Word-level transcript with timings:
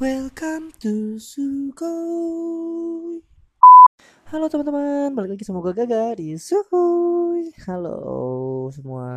Welcome 0.00 0.72
to 0.80 1.20
Sugoi. 1.20 1.84
Halo 4.32 4.48
teman-teman, 4.48 5.12
balik 5.12 5.36
lagi 5.36 5.44
sama 5.44 5.60
gue 5.60 5.76
Gaga 5.76 6.16
di 6.16 6.40
Suhuy. 6.40 7.52
Halo 7.68 8.64
semua, 8.72 9.12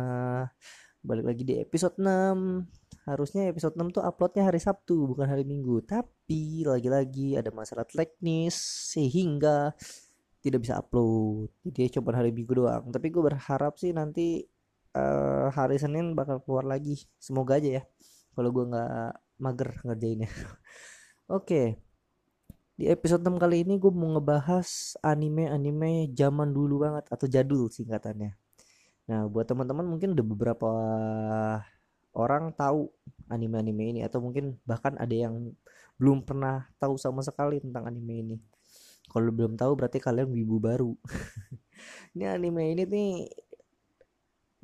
balik 1.00 1.24
lagi 1.24 1.40
di 1.40 1.56
episode 1.56 1.96
6. 1.96 3.08
Harusnya 3.08 3.48
episode 3.48 3.80
6 3.80 3.96
tuh 3.96 4.04
uploadnya 4.04 4.44
hari 4.44 4.60
Sabtu, 4.60 5.08
bukan 5.08 5.24
hari 5.24 5.48
Minggu. 5.48 5.80
Tapi 5.88 6.68
lagi-lagi 6.68 7.40
ada 7.40 7.48
masalah 7.48 7.88
teknis 7.88 8.52
sehingga 8.92 9.72
tidak 10.44 10.68
bisa 10.68 10.84
upload. 10.84 11.48
Jadi 11.64 11.96
coba 11.96 12.20
hari 12.20 12.28
Minggu 12.28 12.60
doang. 12.60 12.92
Tapi 12.92 13.08
gue 13.08 13.24
berharap 13.24 13.80
sih 13.80 13.96
nanti 13.96 14.44
uh, 14.92 15.48
hari 15.48 15.80
Senin 15.80 16.12
bakal 16.12 16.44
keluar 16.44 16.68
lagi. 16.68 17.08
Semoga 17.16 17.56
aja 17.56 17.80
ya. 17.80 17.82
Kalau 18.36 18.52
gue 18.52 18.68
nggak 18.68 19.23
mager 19.38 19.80
ngerjainnya. 19.82 20.30
Oke. 21.36 21.78
Di 22.74 22.90
episode 22.90 23.22
6 23.22 23.38
kali 23.38 23.62
ini 23.62 23.78
gue 23.78 23.92
mau 23.94 24.18
ngebahas 24.18 24.98
anime-anime 24.98 26.10
zaman 26.10 26.50
dulu 26.50 26.82
banget 26.82 27.06
atau 27.06 27.26
jadul 27.30 27.70
singkatannya. 27.70 28.34
Nah, 29.04 29.30
buat 29.30 29.46
teman-teman 29.46 29.86
mungkin 29.86 30.18
udah 30.18 30.26
beberapa 30.26 30.70
orang 32.18 32.50
tahu 32.58 32.90
anime-anime 33.30 33.94
ini 33.94 34.00
atau 34.02 34.18
mungkin 34.18 34.58
bahkan 34.66 34.98
ada 34.98 35.14
yang 35.14 35.54
belum 35.98 36.26
pernah 36.26 36.66
tahu 36.82 36.98
sama 36.98 37.22
sekali 37.22 37.62
tentang 37.62 37.86
anime 37.86 38.14
ini. 38.26 38.36
Kalau 39.06 39.30
belum 39.30 39.54
tahu 39.54 39.78
berarti 39.78 40.02
kalian 40.02 40.34
wibu 40.34 40.58
baru. 40.58 40.92
ini 42.18 42.24
anime 42.26 42.74
ini 42.74 42.82
nih 42.88 43.12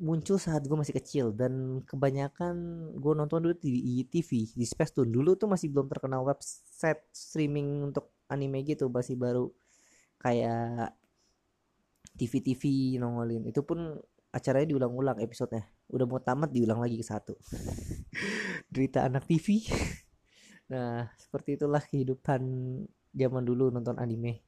muncul 0.01 0.41
saat 0.41 0.65
gue 0.65 0.73
masih 0.73 0.97
kecil 0.97 1.29
dan 1.29 1.85
kebanyakan 1.85 2.55
gue 2.97 3.13
nonton 3.13 3.37
dulu 3.45 3.55
di 3.61 4.01
TV 4.09 4.49
di 4.49 4.65
Space 4.65 4.97
Tune 4.97 5.13
dulu 5.13 5.37
tuh 5.37 5.45
masih 5.45 5.69
belum 5.69 5.85
terkenal 5.85 6.25
website 6.25 7.05
streaming 7.13 7.93
untuk 7.93 8.09
anime 8.25 8.65
gitu 8.65 8.89
masih 8.89 9.13
baru 9.13 9.53
kayak 10.17 10.97
TV-TV 12.15 12.95
nongolin. 13.01 13.47
Itu 13.47 13.65
pun 13.65 13.97
acaranya 14.31 14.67
diulang-ulang 14.69 15.19
episodenya. 15.19 15.67
Udah 15.91 16.05
mau 16.07 16.21
tamat 16.23 16.53
diulang 16.53 16.79
lagi 16.79 16.95
ke 16.99 17.05
satu. 17.05 17.35
Derita 18.73 19.03
anak 19.05 19.27
TV 19.27 19.61
nah 20.71 21.03
seperti 21.19 21.59
itulah 21.59 21.83
kehidupan 21.83 22.41
zaman 23.11 23.43
dulu 23.43 23.67
nonton 23.67 23.99
anime. 23.99 24.39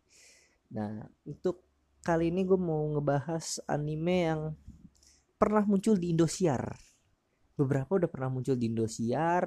Nah 0.72 1.04
untuk 1.28 1.68
kali 2.00 2.32
ini 2.32 2.48
gue 2.48 2.56
mau 2.56 2.88
ngebahas 2.96 3.60
anime 3.68 4.18
yang 4.24 4.42
pernah 5.44 5.68
muncul 5.68 6.00
di 6.00 6.16
Indosiar. 6.16 6.72
Beberapa 7.60 8.00
udah 8.00 8.08
pernah 8.08 8.32
muncul 8.32 8.56
di 8.56 8.72
Indosiar, 8.72 9.44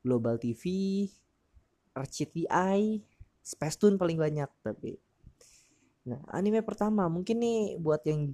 Global 0.00 0.40
TV, 0.40 0.64
RCTI, 1.92 3.04
Space 3.44 3.76
Tune 3.76 4.00
paling 4.00 4.16
banyak 4.16 4.48
tapi. 4.64 4.96
Nah, 6.08 6.24
anime 6.32 6.64
pertama 6.64 7.12
mungkin 7.12 7.44
nih 7.44 7.76
buat 7.76 8.00
yang 8.08 8.32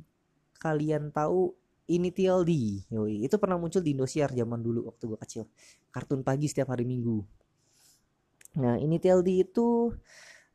kalian 0.62 1.10
tahu 1.10 1.50
ini 1.90 2.14
TLD. 2.14 2.52
Yoi, 2.94 3.26
itu 3.26 3.34
pernah 3.42 3.58
muncul 3.58 3.82
di 3.82 3.90
Indosiar 3.90 4.30
zaman 4.30 4.62
dulu 4.62 4.86
waktu 4.86 5.10
gue 5.10 5.18
kecil. 5.18 5.42
Kartun 5.90 6.22
pagi 6.22 6.46
setiap 6.46 6.70
hari 6.70 6.86
Minggu. 6.86 7.26
Nah, 8.62 8.78
ini 8.78 9.02
TLD 9.02 9.50
itu 9.50 9.90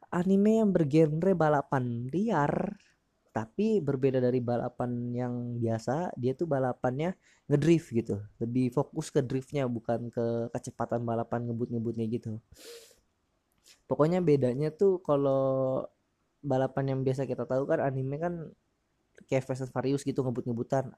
anime 0.08 0.64
yang 0.64 0.72
bergenre 0.72 1.36
balapan 1.36 2.08
liar 2.08 2.80
tapi 3.36 3.84
berbeda 3.84 4.24
dari 4.24 4.40
balapan 4.40 5.12
yang 5.12 5.34
biasa 5.60 6.16
dia 6.16 6.32
tuh 6.32 6.48
balapannya 6.48 7.20
ngedrift 7.52 7.92
gitu. 7.92 8.24
Lebih 8.40 8.72
fokus 8.72 9.12
ke 9.12 9.20
driftnya 9.20 9.68
bukan 9.68 10.08
ke 10.08 10.48
kecepatan 10.56 11.04
balapan 11.04 11.44
ngebut-ngebutnya 11.44 12.08
gitu. 12.08 12.40
Pokoknya 13.92 14.24
bedanya 14.24 14.72
tuh 14.72 15.04
kalau 15.04 15.84
balapan 16.40 16.96
yang 16.96 17.00
biasa 17.04 17.28
kita 17.28 17.44
tahu 17.44 17.68
kan 17.68 17.84
anime 17.84 18.16
kan 18.24 18.34
kayak 19.28 19.44
Fast 19.44 19.68
and 19.68 20.00
gitu 20.00 20.24
ngebut-ngebutan. 20.24 20.96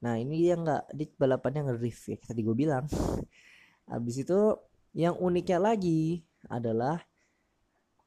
Nah 0.00 0.14
ini 0.16 0.48
dia 0.48 0.56
nggak 0.56 0.96
di 0.96 1.12
balapannya 1.12 1.68
ngedrift 1.68 2.08
ya 2.08 2.16
tadi 2.24 2.40
gue 2.40 2.56
bilang. 2.56 2.88
Habis 3.92 4.24
itu 4.24 4.40
yang 4.96 5.12
uniknya 5.20 5.60
lagi 5.60 6.24
adalah 6.48 7.04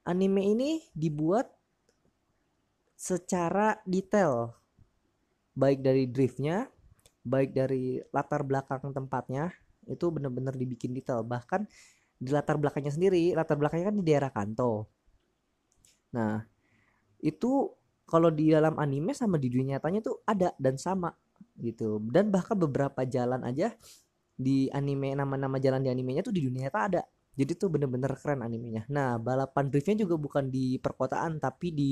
anime 0.09 0.41
ini 0.57 0.69
dibuat 0.97 1.58
secara 2.99 3.79
detail. 3.87 4.51
Baik 5.55 5.79
dari 5.79 6.03
driftnya 6.11 6.67
baik 7.23 7.51
dari 7.51 7.99
latar 8.15 8.41
belakang 8.47 8.91
tempatnya 8.95 9.51
itu 9.87 10.11
benar-benar 10.11 10.55
dibikin 10.55 10.91
detail. 10.91 11.23
Bahkan 11.23 11.63
di 12.19 12.29
latar 12.35 12.59
belakangnya 12.59 12.91
sendiri 12.91 13.31
latar 13.31 13.55
belakangnya 13.55 13.95
kan 13.95 13.97
di 13.99 14.03
daerah 14.03 14.31
Kanto. 14.35 14.91
Nah 16.11 16.43
itu 17.23 17.71
kalau 18.03 18.33
di 18.33 18.51
dalam 18.51 18.75
anime 18.75 19.15
sama 19.15 19.37
di 19.39 19.47
dunia 19.47 19.77
nyatanya 19.79 19.99
tuh 20.03 20.19
ada 20.27 20.51
dan 20.59 20.75
sama 20.75 21.15
gitu. 21.55 22.03
Dan 22.03 22.33
bahkan 22.33 22.59
beberapa 22.59 23.07
jalan 23.07 23.47
aja 23.47 23.71
di 24.39 24.67
anime 24.71 25.15
nama-nama 25.15 25.59
jalan 25.59 25.83
di 25.83 25.89
animenya 25.91 26.23
tuh 26.23 26.35
di 26.35 26.43
dunia 26.47 26.67
nyata 26.67 26.79
ada 26.79 27.01
jadi 27.37 27.51
tuh 27.55 27.69
bener-bener 27.71 28.11
keren 28.19 28.41
animenya. 28.43 28.83
Nah 28.91 29.15
balapan 29.21 29.71
driftnya 29.71 30.03
juga 30.03 30.15
bukan 30.19 30.51
di 30.51 30.75
perkotaan 30.81 31.39
tapi 31.39 31.71
di 31.71 31.91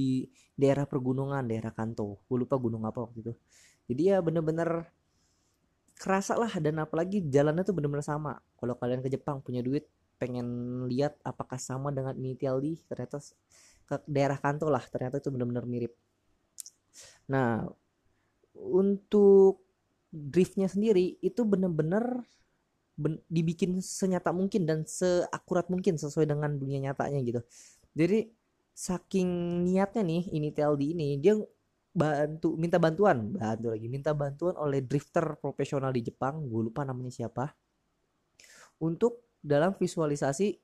daerah 0.58 0.84
pergunungan 0.84 1.46
daerah 1.48 1.72
Kanto. 1.72 2.25
Gue 2.28 2.44
lupa 2.44 2.59
gunung 2.59 2.84
apa 2.84 3.06
waktu 3.06 3.18
itu. 3.24 3.34
Jadi 3.88 4.02
ya 4.12 4.18
bener-bener 4.20 4.92
kerasa 5.98 6.38
lah 6.38 6.52
dan 6.62 6.78
apalagi 6.84 7.25
jalannya 7.25 7.64
tuh 7.64 7.75
bener-bener 7.78 8.06
sama. 8.06 8.38
Kalau 8.59 8.75
kalian 8.75 9.02
ke 9.02 9.09
Jepang 9.09 9.40
punya 9.40 9.64
duit 9.64 9.88
pengen 10.18 10.48
lihat 10.90 11.18
apakah 11.22 11.62
sama 11.62 11.94
dengan 11.94 12.18
ini 12.18 12.34
TLD 12.34 12.90
ternyata 12.90 13.22
ke 13.88 13.96
daerah 14.09 14.38
Kanto 14.42 14.68
lah 14.68 14.84
ternyata 14.84 15.22
itu 15.22 15.30
bener-bener 15.31 15.64
mirip. 15.64 15.94
Nah 17.31 17.64
untuk 18.58 19.64
driftnya 20.12 20.68
sendiri 20.68 21.22
itu 21.22 21.46
bener-bener 21.46 22.04
ben, 22.04 22.25
dibikin 23.30 23.78
senyata 23.78 24.34
mungkin 24.34 24.66
dan 24.66 24.84
seakurat 24.90 25.69
mungkin 25.69 26.02
sesuai 26.02 26.25
dengan 26.25 26.58
dunia 26.58 26.90
nyatanya 26.91 27.19
gitu. 27.22 27.41
Jadi 27.94 28.34
saking 28.74 29.30
niatnya 29.66 30.06
nih 30.06 30.24
ini 30.34 30.50
TLD 30.53 30.84
ini 30.94 31.07
dia 31.18 31.34
bantu 31.97 32.53
minta 32.53 32.78
bantuan 32.78 33.34
bantu 33.34 33.74
lagi 33.74 33.90
minta 33.90 34.13
bantuan 34.13 34.53
oleh 34.53 34.86
drifter 34.86 35.34
profesional 35.41 35.90
di 35.90 36.06
Jepang 36.06 36.46
gue 36.46 36.69
lupa 36.69 36.86
namanya 36.86 37.09
siapa 37.09 37.57
untuk 38.78 39.34
dalam 39.41 39.74
visualisasi 39.74 40.62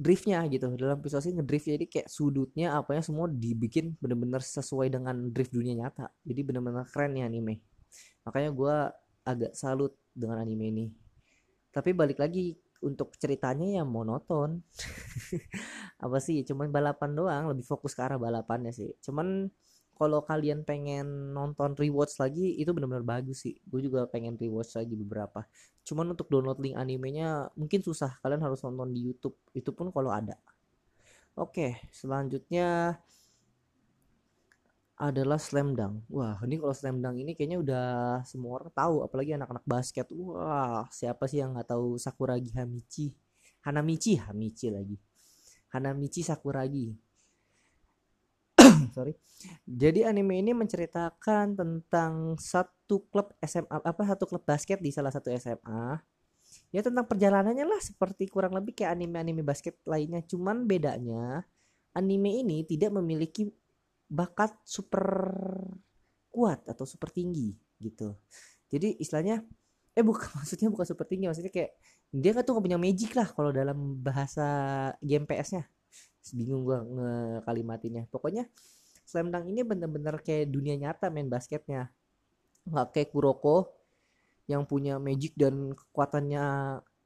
driftnya 0.00 0.40
gitu 0.48 0.72
dalam 0.80 1.00
visualisasi 1.00 1.36
ngedrift 1.36 1.66
jadi 1.68 1.86
kayak 1.88 2.08
sudutnya 2.08 2.76
apanya 2.76 3.04
semua 3.04 3.28
dibikin 3.28 3.96
bener-bener 4.00 4.40
sesuai 4.40 4.88
dengan 4.88 5.28
drift 5.28 5.52
dunia 5.52 5.76
nyata. 5.76 6.08
Jadi 6.24 6.40
bener-bener 6.40 6.88
keren 6.88 7.12
nih 7.12 7.28
anime. 7.28 7.60
Makanya 8.24 8.50
gue 8.54 8.76
agak 9.30 9.52
salut 9.54 9.94
dengan 10.10 10.42
anime 10.42 10.64
ini. 10.70 10.86
Tapi 11.70 11.94
balik 11.94 12.18
lagi 12.18 12.58
untuk 12.82 13.14
ceritanya 13.20 13.80
ya 13.80 13.82
monoton. 13.84 14.64
Apa 16.04 16.18
sih 16.18 16.42
cuman 16.42 16.72
balapan 16.72 17.12
doang 17.12 17.44
lebih 17.52 17.64
fokus 17.64 17.92
ke 17.92 18.00
arah 18.02 18.16
balapannya 18.16 18.72
sih. 18.72 18.90
Cuman 19.04 19.48
kalau 20.00 20.24
kalian 20.24 20.64
pengen 20.64 21.36
nonton 21.36 21.76
rewatch 21.76 22.16
lagi 22.16 22.56
itu 22.56 22.72
benar-benar 22.72 23.04
bagus 23.04 23.44
sih. 23.44 23.60
Gue 23.68 23.84
juga 23.84 24.08
pengen 24.08 24.40
rewatch 24.40 24.80
lagi 24.80 24.96
beberapa. 24.96 25.44
Cuman 25.84 26.16
untuk 26.16 26.32
download 26.32 26.56
link 26.58 26.76
animenya 26.80 27.52
mungkin 27.52 27.84
susah. 27.84 28.16
Kalian 28.24 28.40
harus 28.40 28.64
nonton 28.64 28.96
di 28.96 29.04
YouTube. 29.04 29.36
Itu 29.52 29.76
pun 29.76 29.92
kalau 29.92 30.08
ada. 30.08 30.40
Oke 31.36 31.84
selanjutnya 31.92 32.98
adalah 35.00 35.40
slam 35.40 35.72
dunk. 35.72 36.04
Wah, 36.12 36.36
ini 36.44 36.60
kalau 36.60 36.76
slam 36.76 37.00
dunk 37.00 37.16
ini 37.16 37.32
kayaknya 37.32 37.58
udah 37.64 37.86
semua 38.28 38.60
orang 38.60 38.72
tahu, 38.76 39.00
apalagi 39.00 39.32
anak-anak 39.32 39.64
basket. 39.64 40.06
Wah, 40.12 40.84
siapa 40.92 41.24
sih 41.24 41.40
yang 41.40 41.56
nggak 41.56 41.72
tahu 41.72 41.96
Sakuragi 41.96 42.52
Hamichi? 42.52 43.16
Hanamichi, 43.64 44.20
Hamichi 44.20 44.68
lagi. 44.68 45.00
Hanamichi 45.72 46.20
Sakuragi. 46.20 46.92
Sorry. 48.96 49.16
Jadi 49.64 50.04
anime 50.04 50.44
ini 50.44 50.52
menceritakan 50.52 51.56
tentang 51.56 52.36
satu 52.36 53.08
klub 53.08 53.32
SMA 53.40 53.80
apa 53.80 54.02
satu 54.04 54.28
klub 54.28 54.44
basket 54.44 54.84
di 54.84 54.92
salah 54.92 55.08
satu 55.08 55.32
SMA. 55.32 55.96
Ya 56.74 56.84
tentang 56.84 57.08
perjalanannya 57.08 57.64
lah 57.64 57.80
seperti 57.80 58.28
kurang 58.28 58.52
lebih 58.52 58.76
kayak 58.76 59.00
anime-anime 59.00 59.40
basket 59.40 59.80
lainnya. 59.88 60.20
Cuman 60.26 60.68
bedanya 60.68 61.46
anime 61.94 62.42
ini 62.42 62.62
tidak 62.66 62.94
memiliki 62.94 63.50
bakat 64.10 64.50
super 64.66 65.22
kuat 66.34 66.66
atau 66.66 66.82
super 66.82 67.14
tinggi 67.14 67.54
gitu. 67.78 68.18
Jadi 68.70 68.98
istilahnya 68.98 69.46
eh 69.94 70.04
bukan 70.04 70.26
maksudnya 70.42 70.68
bukan 70.70 70.86
super 70.86 71.06
tinggi 71.06 71.30
maksudnya 71.30 71.54
kayak 71.54 71.78
dia 72.10 72.34
kan 72.34 72.42
tuh 72.42 72.58
gak 72.58 72.66
punya 72.66 72.78
magic 72.78 73.14
lah 73.14 73.28
kalau 73.30 73.54
dalam 73.54 74.02
bahasa 74.02 74.46
game 74.98 75.26
PS-nya 75.30 75.62
bingung 76.36 76.68
gua 76.68 76.84
ngekalimatinnya 76.84 78.04
pokoknya 78.12 78.50
slam 79.10 79.34
dunk 79.34 79.50
ini 79.50 79.66
bener-bener 79.66 80.22
kayak 80.22 80.54
dunia 80.54 80.78
nyata 80.78 81.10
main 81.10 81.26
basketnya. 81.26 81.90
Nggak 82.70 82.86
kayak 82.94 83.10
Kuroko 83.10 83.74
yang 84.46 84.62
punya 84.70 85.02
magic 85.02 85.34
dan 85.34 85.74
kekuatannya 85.74 86.44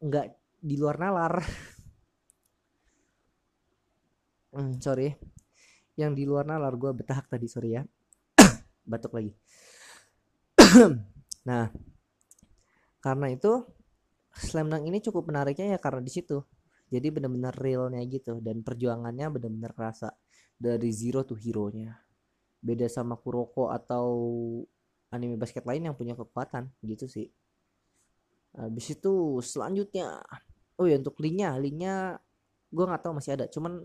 nggak 0.05 0.27
di 0.61 0.77
luar 0.77 1.01
nalar. 1.01 1.35
Hmm, 4.55 4.79
sorry 4.79 5.34
yang 5.95 6.13
di 6.13 6.27
luar 6.27 6.47
nalar 6.47 6.75
gue 6.75 6.91
betahak 6.91 7.31
tadi 7.31 7.47
sorry 7.47 7.79
ya. 7.79 7.83
Batuk 8.91 9.15
lagi. 9.15 9.33
Nah 11.45 11.69
karena 13.05 13.29
itu 13.29 13.69
slam 14.33 14.73
dunk 14.73 14.89
ini 14.89 14.97
cukup 15.05 15.29
menariknya 15.29 15.77
ya 15.77 15.79
karena 15.79 16.01
di 16.01 16.09
situ. 16.09 16.41
Jadi 16.89 17.13
benar-benar 17.13 17.53
realnya 17.53 18.01
gitu 18.09 18.41
dan 18.41 18.65
perjuangannya 18.65 19.29
benar-benar 19.29 19.77
kerasa 19.77 20.09
dari 20.57 20.89
zero 20.89 21.21
to 21.21 21.37
hero 21.37 21.69
nya 21.69 22.01
beda 22.65 22.89
sama 22.89 23.21
Kuroko 23.21 23.69
atau 23.69 24.09
anime 25.13 25.37
basket 25.37 25.69
lain 25.69 25.93
yang 25.93 25.95
punya 25.95 26.17
kekuatan 26.17 26.73
gitu 26.81 27.05
sih. 27.05 27.29
Habis 28.57 28.97
itu 28.97 29.45
selanjutnya 29.45 30.25
oh 30.81 30.89
ya 30.89 30.97
untuk 30.97 31.21
linknya 31.21 31.61
linknya 31.61 32.17
gue 32.73 32.85
nggak 32.89 33.03
tahu 33.05 33.21
masih 33.21 33.37
ada. 33.37 33.47
Cuman 33.53 33.85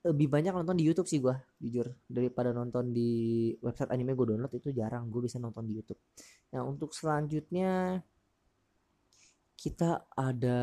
lebih 0.00 0.32
banyak 0.32 0.56
nonton 0.56 0.80
di 0.80 0.88
YouTube 0.88 1.04
sih 1.04 1.20
gue 1.20 1.36
jujur 1.60 1.92
daripada 2.08 2.56
nonton 2.56 2.88
di 2.88 3.52
website 3.60 3.92
anime 3.92 4.16
gue 4.16 4.32
download 4.32 4.52
itu 4.56 4.72
jarang 4.72 5.12
gue 5.12 5.28
bisa 5.28 5.36
nonton 5.36 5.68
di 5.68 5.76
YouTube. 5.76 6.00
Nah 6.56 6.64
untuk 6.64 6.96
selanjutnya 6.96 8.00
kita 9.60 10.08
ada 10.16 10.60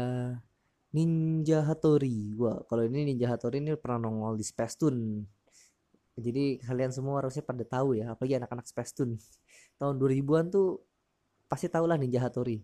Ninja 0.98 1.62
Hattori. 1.62 2.34
Wah 2.34 2.66
kalau 2.66 2.82
ini 2.90 3.14
Ninja 3.14 3.30
Hattori 3.30 3.62
ini 3.62 3.78
pernah 3.78 4.10
nongol 4.10 4.42
di 4.42 4.46
Space 4.46 4.74
Tune. 4.82 5.22
Jadi 6.18 6.58
kalian 6.58 6.90
semua 6.90 7.22
harusnya 7.22 7.46
pada 7.46 7.62
tahu 7.62 7.94
ya, 7.94 8.18
apalagi 8.18 8.42
anak-anak 8.42 8.66
Space 8.66 8.98
Tune. 8.98 9.22
Tahun 9.80 9.94
2000-an 10.02 10.50
tuh 10.50 10.82
pasti 11.46 11.70
tahu 11.70 11.86
lah 11.86 12.02
Ninja 12.02 12.26
Hattori. 12.26 12.58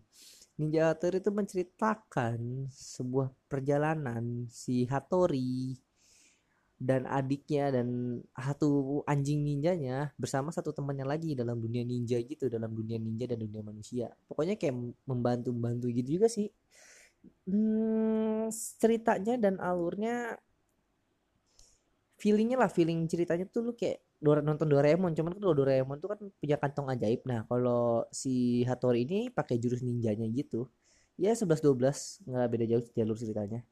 Ninja 0.58 0.90
Hattori 0.90 1.22
itu 1.22 1.30
menceritakan 1.30 2.66
sebuah 2.74 3.30
perjalanan 3.46 4.50
si 4.50 4.90
Hattori 4.90 5.78
dan 6.84 7.08
adiknya 7.08 7.72
dan 7.72 7.88
satu 8.36 9.00
anjing 9.08 9.40
ninjanya 9.40 10.12
bersama 10.20 10.52
satu 10.52 10.76
temannya 10.76 11.08
lagi 11.08 11.32
dalam 11.32 11.56
dunia 11.64 11.88
ninja 11.88 12.20
gitu 12.20 12.52
dalam 12.52 12.76
dunia 12.76 13.00
ninja 13.00 13.24
dan 13.32 13.40
dunia 13.40 13.64
manusia. 13.64 14.12
Pokoknya 14.28 14.60
kayak 14.60 14.76
membantu 15.08 15.56
membantu 15.56 15.88
gitu 15.96 16.20
juga 16.20 16.28
sih. 16.28 16.52
Hmm, 17.48 18.52
ceritanya 18.52 19.40
dan 19.40 19.64
alurnya 19.64 20.36
feelingnya 22.20 22.60
lah 22.60 22.68
feeling 22.68 23.08
ceritanya 23.08 23.48
tuh 23.48 23.72
lu 23.72 23.74
kayak 23.80 24.04
nonton 24.20 24.68
Doraemon. 24.68 25.16
Cuman 25.16 25.40
kalau 25.40 25.56
Doraemon 25.56 26.04
tuh 26.04 26.10
kan 26.12 26.20
punya 26.36 26.60
kantong 26.60 26.92
ajaib. 26.92 27.24
Nah 27.24 27.48
kalau 27.48 28.04
si 28.12 28.68
Hattori 28.68 29.08
ini 29.08 29.32
pakai 29.32 29.56
jurus 29.56 29.80
ninjanya 29.88 30.28
gitu 30.36 30.68
ya 31.16 31.32
11 31.38 31.62
12 31.62 32.26
nggak 32.28 32.48
beda 32.52 32.66
jauh 32.76 32.84
jalur 32.92 33.16
ceritanya. 33.16 33.64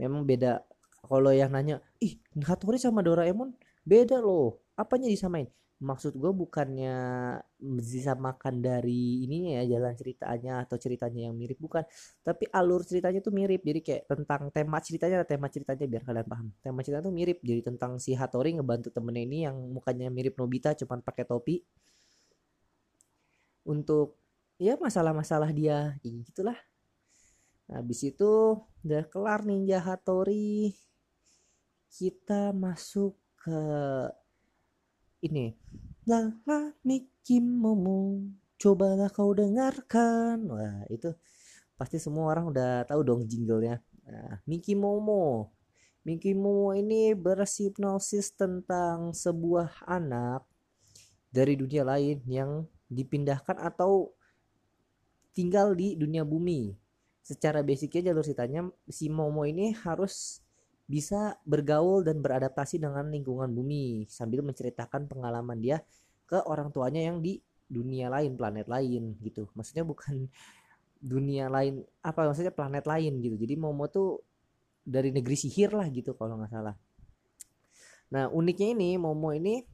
Memang 0.00 0.24
beda 0.24 0.64
kalau 1.08 1.30
yang 1.32 1.54
nanya 1.54 1.80
ih 2.02 2.18
Hattori 2.42 2.76
sama 2.76 3.00
Doraemon 3.00 3.54
beda 3.86 4.18
loh. 4.20 4.60
Apanya 4.76 5.08
disamain? 5.08 5.48
Maksud 5.76 6.16
gue 6.16 6.32
bukannya 6.32 6.96
disamakan 7.60 8.64
dari 8.64 9.28
ininya 9.28 9.60
ya 9.60 9.76
jalan 9.76 9.92
ceritanya 9.92 10.64
atau 10.64 10.80
ceritanya 10.80 11.28
yang 11.28 11.36
mirip 11.36 11.60
bukan. 11.60 11.84
Tapi 12.24 12.48
alur 12.48 12.80
ceritanya 12.80 13.20
tuh 13.20 13.32
mirip. 13.36 13.60
Jadi 13.60 13.80
kayak 13.84 14.02
tentang 14.08 14.48
tema 14.48 14.80
ceritanya 14.80 15.20
tema 15.28 15.52
ceritanya 15.52 15.84
biar 15.84 16.02
kalian 16.08 16.26
paham. 16.28 16.48
Tema 16.64 16.80
ceritanya 16.80 17.04
tuh 17.12 17.16
mirip. 17.16 17.38
Jadi 17.44 17.60
tentang 17.60 18.00
si 18.00 18.16
Hattori 18.16 18.56
ngebantu 18.56 18.88
temennya 18.88 19.22
ini 19.28 19.38
yang 19.44 19.56
mukanya 19.68 20.08
mirip 20.08 20.40
Nobita 20.40 20.72
cuman 20.72 21.04
pakai 21.04 21.24
topi. 21.28 21.60
Untuk 23.68 24.16
ya 24.56 24.80
masalah-masalah 24.80 25.52
dia 25.52 26.00
ya 26.00 26.12
gitulah. 26.24 26.56
Habis 27.68 28.16
itu 28.16 28.64
udah 28.80 29.04
kelar 29.12 29.44
Ninja 29.44 29.82
Hattori 29.82 30.72
kita 31.90 32.50
masuk 32.56 33.14
ke 33.40 33.60
ini. 35.22 35.54
Lala 36.06 36.76
Miki 36.86 37.42
Momo 37.42 38.22
cobalah 38.56 39.10
kau 39.10 39.34
dengarkan. 39.34 40.46
Wah 40.46 40.86
itu 40.88 41.12
pasti 41.76 42.00
semua 42.00 42.32
orang 42.32 42.50
udah 42.50 42.86
tahu 42.88 43.00
dong 43.04 43.22
jinglenya. 43.28 43.82
Nah, 44.06 44.40
Miki 44.46 44.78
Momo. 44.78 45.50
Miki 46.06 46.32
Momo 46.38 46.70
ini 46.70 47.12
bersipnosis 47.18 48.30
tentang 48.38 49.10
sebuah 49.10 49.82
anak 49.90 50.46
dari 51.34 51.58
dunia 51.58 51.82
lain 51.82 52.22
yang 52.30 52.62
dipindahkan 52.86 53.58
atau 53.58 54.14
tinggal 55.34 55.74
di 55.74 55.98
dunia 55.98 56.22
bumi. 56.22 56.72
Secara 57.26 57.66
basicnya 57.66 58.14
jalur 58.14 58.22
ceritanya 58.22 58.70
si 58.86 59.10
Momo 59.10 59.42
ini 59.42 59.74
harus 59.74 60.45
bisa 60.86 61.34
bergaul 61.42 62.06
dan 62.06 62.22
beradaptasi 62.22 62.78
dengan 62.78 63.10
lingkungan 63.10 63.50
bumi 63.50 64.06
sambil 64.06 64.46
menceritakan 64.46 65.10
pengalaman 65.10 65.58
dia 65.58 65.82
ke 66.26 66.38
orang 66.46 66.70
tuanya 66.70 67.10
yang 67.10 67.18
di 67.18 67.42
dunia 67.66 68.06
lain, 68.06 68.38
planet 68.38 68.70
lain 68.70 69.18
gitu. 69.18 69.50
Maksudnya 69.58 69.82
bukan 69.82 70.30
dunia 71.02 71.50
lain 71.50 71.82
apa 72.02 72.30
maksudnya 72.30 72.54
planet 72.54 72.86
lain 72.86 73.18
gitu. 73.18 73.34
Jadi 73.34 73.54
Momo 73.58 73.90
tuh 73.90 74.22
dari 74.86 75.10
negeri 75.10 75.34
sihir 75.34 75.74
lah 75.74 75.90
gitu 75.90 76.14
kalau 76.14 76.38
nggak 76.38 76.54
salah. 76.54 76.78
Nah 78.14 78.30
uniknya 78.30 78.70
ini 78.78 78.94
Momo 78.94 79.34
ini 79.34 79.66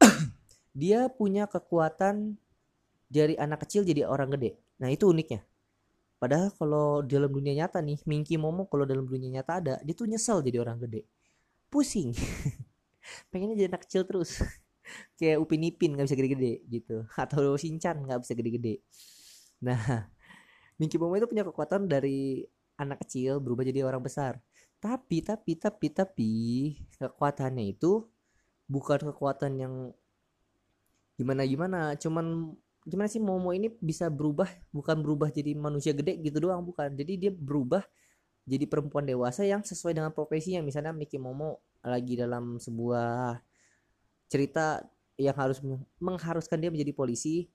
dia 0.80 1.12
punya 1.12 1.44
kekuatan 1.44 2.40
dari 3.12 3.36
anak 3.36 3.68
kecil 3.68 3.84
jadi 3.84 4.08
orang 4.08 4.32
gede. 4.32 4.56
Nah 4.80 4.88
itu 4.88 5.04
uniknya. 5.12 5.44
Padahal 6.18 6.48
kalau 6.54 7.02
dalam 7.04 7.28
dunia 7.28 7.52
nyata 7.64 7.82
nih, 7.84 8.00
Minky 8.08 8.38
Momo 8.40 8.64
kalau 8.70 8.88
dalam 8.88 9.04
dunia 9.04 9.40
nyata 9.40 9.52
ada, 9.60 9.74
dia 9.82 9.94
tuh 9.94 10.08
nyesel 10.08 10.40
jadi 10.40 10.62
orang 10.62 10.80
gede. 10.86 11.04
Pusing. 11.68 12.14
Pengennya 13.30 13.56
jadi 13.58 13.68
anak 13.74 13.84
kecil 13.84 14.08
terus. 14.08 14.40
Kayak 15.18 15.40
Upin 15.42 15.64
Ipin 15.64 15.96
nggak 15.96 16.06
bisa 16.08 16.16
gede-gede 16.16 16.52
gitu. 16.70 16.96
Atau 17.18 17.56
Shinchan 17.60 18.04
nggak 18.04 18.24
bisa 18.24 18.32
gede-gede. 18.32 18.80
Nah, 19.64 20.08
Minky 20.78 20.96
Momo 20.96 21.18
itu 21.18 21.28
punya 21.28 21.44
kekuatan 21.44 21.90
dari 21.90 22.46
anak 22.80 23.06
kecil 23.06 23.38
berubah 23.38 23.66
jadi 23.66 23.84
orang 23.84 24.02
besar. 24.02 24.40
Tapi, 24.82 25.24
tapi, 25.24 25.56
tapi, 25.56 25.86
tapi 25.88 26.32
kekuatannya 27.00 27.72
itu 27.72 28.04
bukan 28.68 29.12
kekuatan 29.12 29.52
yang 29.56 29.74
gimana 31.14 31.46
gimana, 31.46 31.80
cuman 31.94 32.52
gimana 32.84 33.08
sih 33.08 33.20
Momo 33.20 33.50
ini 33.56 33.72
bisa 33.80 34.12
berubah 34.12 34.46
bukan 34.68 35.00
berubah 35.00 35.32
jadi 35.32 35.56
manusia 35.56 35.96
gede 35.96 36.20
gitu 36.20 36.48
doang 36.48 36.60
bukan. 36.60 36.92
Jadi 36.92 37.12
dia 37.16 37.32
berubah 37.32 37.80
jadi 38.44 38.68
perempuan 38.68 39.08
dewasa 39.08 39.42
yang 39.48 39.64
sesuai 39.64 39.96
dengan 39.96 40.12
profesi 40.12 40.52
yang 40.52 40.68
misalnya 40.68 40.92
Miki 40.92 41.16
Momo 41.16 41.64
lagi 41.80 42.12
dalam 42.16 42.60
sebuah 42.60 43.40
cerita 44.28 44.84
yang 45.16 45.36
harus 45.36 45.64
mengharuskan 45.96 46.60
dia 46.60 46.68
menjadi 46.68 46.92
polisi. 46.92 47.48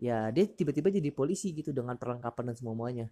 Ya 0.00 0.28
dia 0.32 0.48
tiba-tiba 0.48 0.88
jadi 0.88 1.12
polisi 1.12 1.52
gitu 1.52 1.72
dengan 1.72 1.96
perlengkapan 2.00 2.52
dan 2.52 2.56
semuanya. 2.56 3.06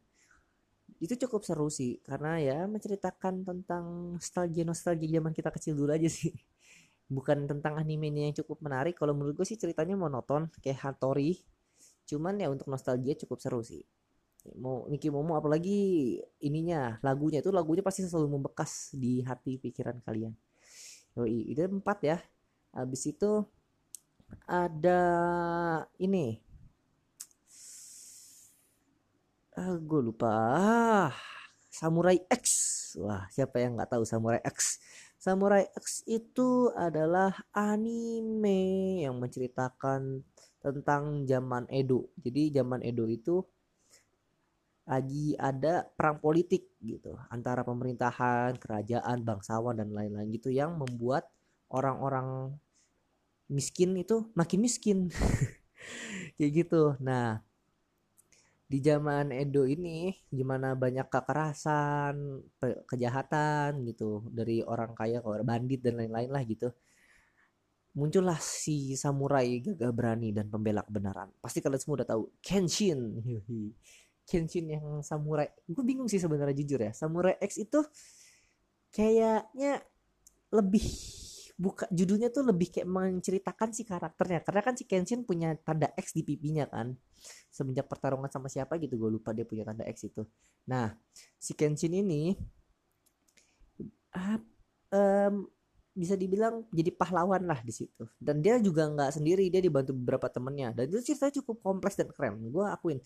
Itu 0.96 1.16
cukup 1.28 1.44
seru 1.44 1.68
sih 1.68 2.00
karena 2.08 2.40
ya 2.40 2.58
menceritakan 2.64 3.44
tentang 3.44 4.16
nostalgia 4.16 4.64
nostalgia 4.64 5.20
zaman 5.20 5.32
kita 5.36 5.52
kecil 5.52 5.76
dulu 5.76 5.92
aja 5.92 6.08
sih 6.08 6.32
bukan 7.08 7.44
tentang 7.44 7.76
animenya 7.76 8.28
yang 8.30 8.36
cukup 8.36 8.64
menarik 8.64 8.96
kalau 8.96 9.12
menurut 9.12 9.36
gue 9.44 9.46
sih 9.48 9.60
ceritanya 9.60 9.96
monoton 9.96 10.48
kayak 10.60 10.80
Hattori. 10.80 11.36
Cuman 12.04 12.36
ya 12.40 12.48
untuk 12.52 12.68
nostalgia 12.68 13.16
cukup 13.16 13.38
seru 13.40 13.60
sih. 13.64 13.84
Mau 14.60 14.84
Niki 14.92 15.08
Momo 15.08 15.40
apalagi 15.40 16.20
ininya 16.44 17.00
lagunya 17.00 17.40
itu 17.40 17.48
lagunya 17.48 17.80
pasti 17.80 18.04
selalu 18.04 18.40
membekas 18.40 18.92
di 18.92 19.24
hati 19.24 19.56
pikiran 19.56 20.04
kalian. 20.04 20.36
Yoi, 21.16 21.48
itu 21.48 21.64
empat 21.64 21.98
ya. 22.04 22.18
Habis 22.76 23.08
itu 23.08 23.46
ada 24.44 25.00
ini. 25.96 26.42
Ah, 29.54 29.78
gue 29.78 30.00
lupa. 30.02 30.34
Samurai 31.70 32.18
X. 32.26 32.44
Wah 33.00 33.26
siapa 33.30 33.62
yang 33.62 33.78
nggak 33.78 33.96
tahu 33.96 34.04
Samurai 34.06 34.42
X 34.44 34.78
Samurai 35.24 35.64
X 35.72 36.04
itu 36.04 36.68
adalah 36.76 37.32
anime 37.56 39.00
yang 39.08 39.16
menceritakan 39.16 40.20
tentang 40.60 41.24
zaman 41.24 41.64
Edo. 41.72 42.12
Jadi 42.20 42.52
zaman 42.52 42.84
Edo 42.84 43.08
itu 43.08 43.40
lagi 44.84 45.32
ada 45.40 45.88
perang 45.96 46.20
politik 46.20 46.68
gitu 46.84 47.16
antara 47.32 47.64
pemerintahan, 47.64 48.60
kerajaan, 48.60 49.24
bangsawan 49.24 49.80
dan 49.80 49.96
lain-lain 49.96 50.28
gitu 50.28 50.52
yang 50.52 50.76
membuat 50.76 51.32
orang-orang 51.72 52.52
miskin 53.48 53.96
itu 53.96 54.28
makin 54.36 54.60
miskin. 54.60 54.98
Kayak 56.36 56.52
gitu. 56.52 57.00
Nah, 57.00 57.40
di 58.74 58.82
zaman 58.82 59.30
Edo 59.30 59.62
ini 59.70 60.10
gimana 60.26 60.74
banyak 60.74 61.06
kekerasan, 61.06 62.42
kejahatan 62.90 63.86
gitu 63.86 64.26
dari 64.34 64.66
orang 64.66 64.98
kaya 64.98 65.22
ke 65.22 65.28
orang 65.30 65.46
bandit 65.46 65.78
dan 65.78 65.94
lain-lain 66.02 66.30
lah 66.34 66.42
gitu. 66.42 66.74
Muncullah 67.94 68.42
si 68.42 68.98
samurai 68.98 69.62
gagah 69.62 69.94
berani 69.94 70.34
dan 70.34 70.50
pembela 70.50 70.82
kebenaran. 70.82 71.30
Pasti 71.38 71.62
kalian 71.62 71.78
semua 71.78 72.02
udah 72.02 72.08
tahu 72.10 72.22
Kenshin. 72.42 72.98
Kenshin 74.26 74.66
yang 74.66 75.04
samurai 75.06 75.52
gue 75.68 75.84
bingung 75.84 76.10
sih 76.10 76.18
sebenarnya 76.18 76.56
jujur 76.56 76.80
ya 76.80 76.92
samurai 76.96 77.36
X 77.44 77.60
itu 77.60 77.84
kayaknya 78.88 79.84
lebih 80.48 80.86
buka 81.54 81.86
judulnya 81.92 82.34
tuh 82.34 82.50
lebih 82.50 82.72
kayak 82.72 82.88
menceritakan 82.88 83.70
si 83.70 83.86
karakternya 83.86 84.42
karena 84.42 84.60
kan 84.64 84.74
si 84.74 84.88
Kenshin 84.88 85.22
punya 85.22 85.54
tanda 85.60 85.92
X 85.94 86.16
di 86.16 86.26
pipinya 86.26 86.66
kan 86.66 86.96
semenjak 87.54 87.86
pertarungan 87.86 88.26
sama 88.26 88.50
siapa 88.50 88.74
gitu 88.82 88.98
gue 88.98 89.10
lupa 89.14 89.30
dia 89.30 89.46
punya 89.46 89.62
tanda 89.62 89.86
X 89.86 90.10
itu. 90.10 90.26
Nah 90.66 90.90
si 91.38 91.54
Kenshin 91.54 91.94
ini 91.94 92.34
uh, 94.18 94.38
um, 94.90 95.46
bisa 95.94 96.18
dibilang 96.18 96.66
jadi 96.74 96.90
pahlawan 96.90 97.46
lah 97.46 97.62
di 97.62 97.70
situ. 97.70 98.02
Dan 98.18 98.42
dia 98.42 98.58
juga 98.58 98.90
nggak 98.90 99.14
sendiri 99.14 99.46
dia 99.46 99.62
dibantu 99.62 99.94
beberapa 99.94 100.26
temennya. 100.26 100.74
Dan 100.74 100.90
itu 100.90 101.14
ceritanya 101.14 101.38
cukup 101.38 101.62
kompleks 101.62 101.94
dan 101.94 102.10
keren 102.10 102.42
gue 102.42 102.64
akuin. 102.66 102.98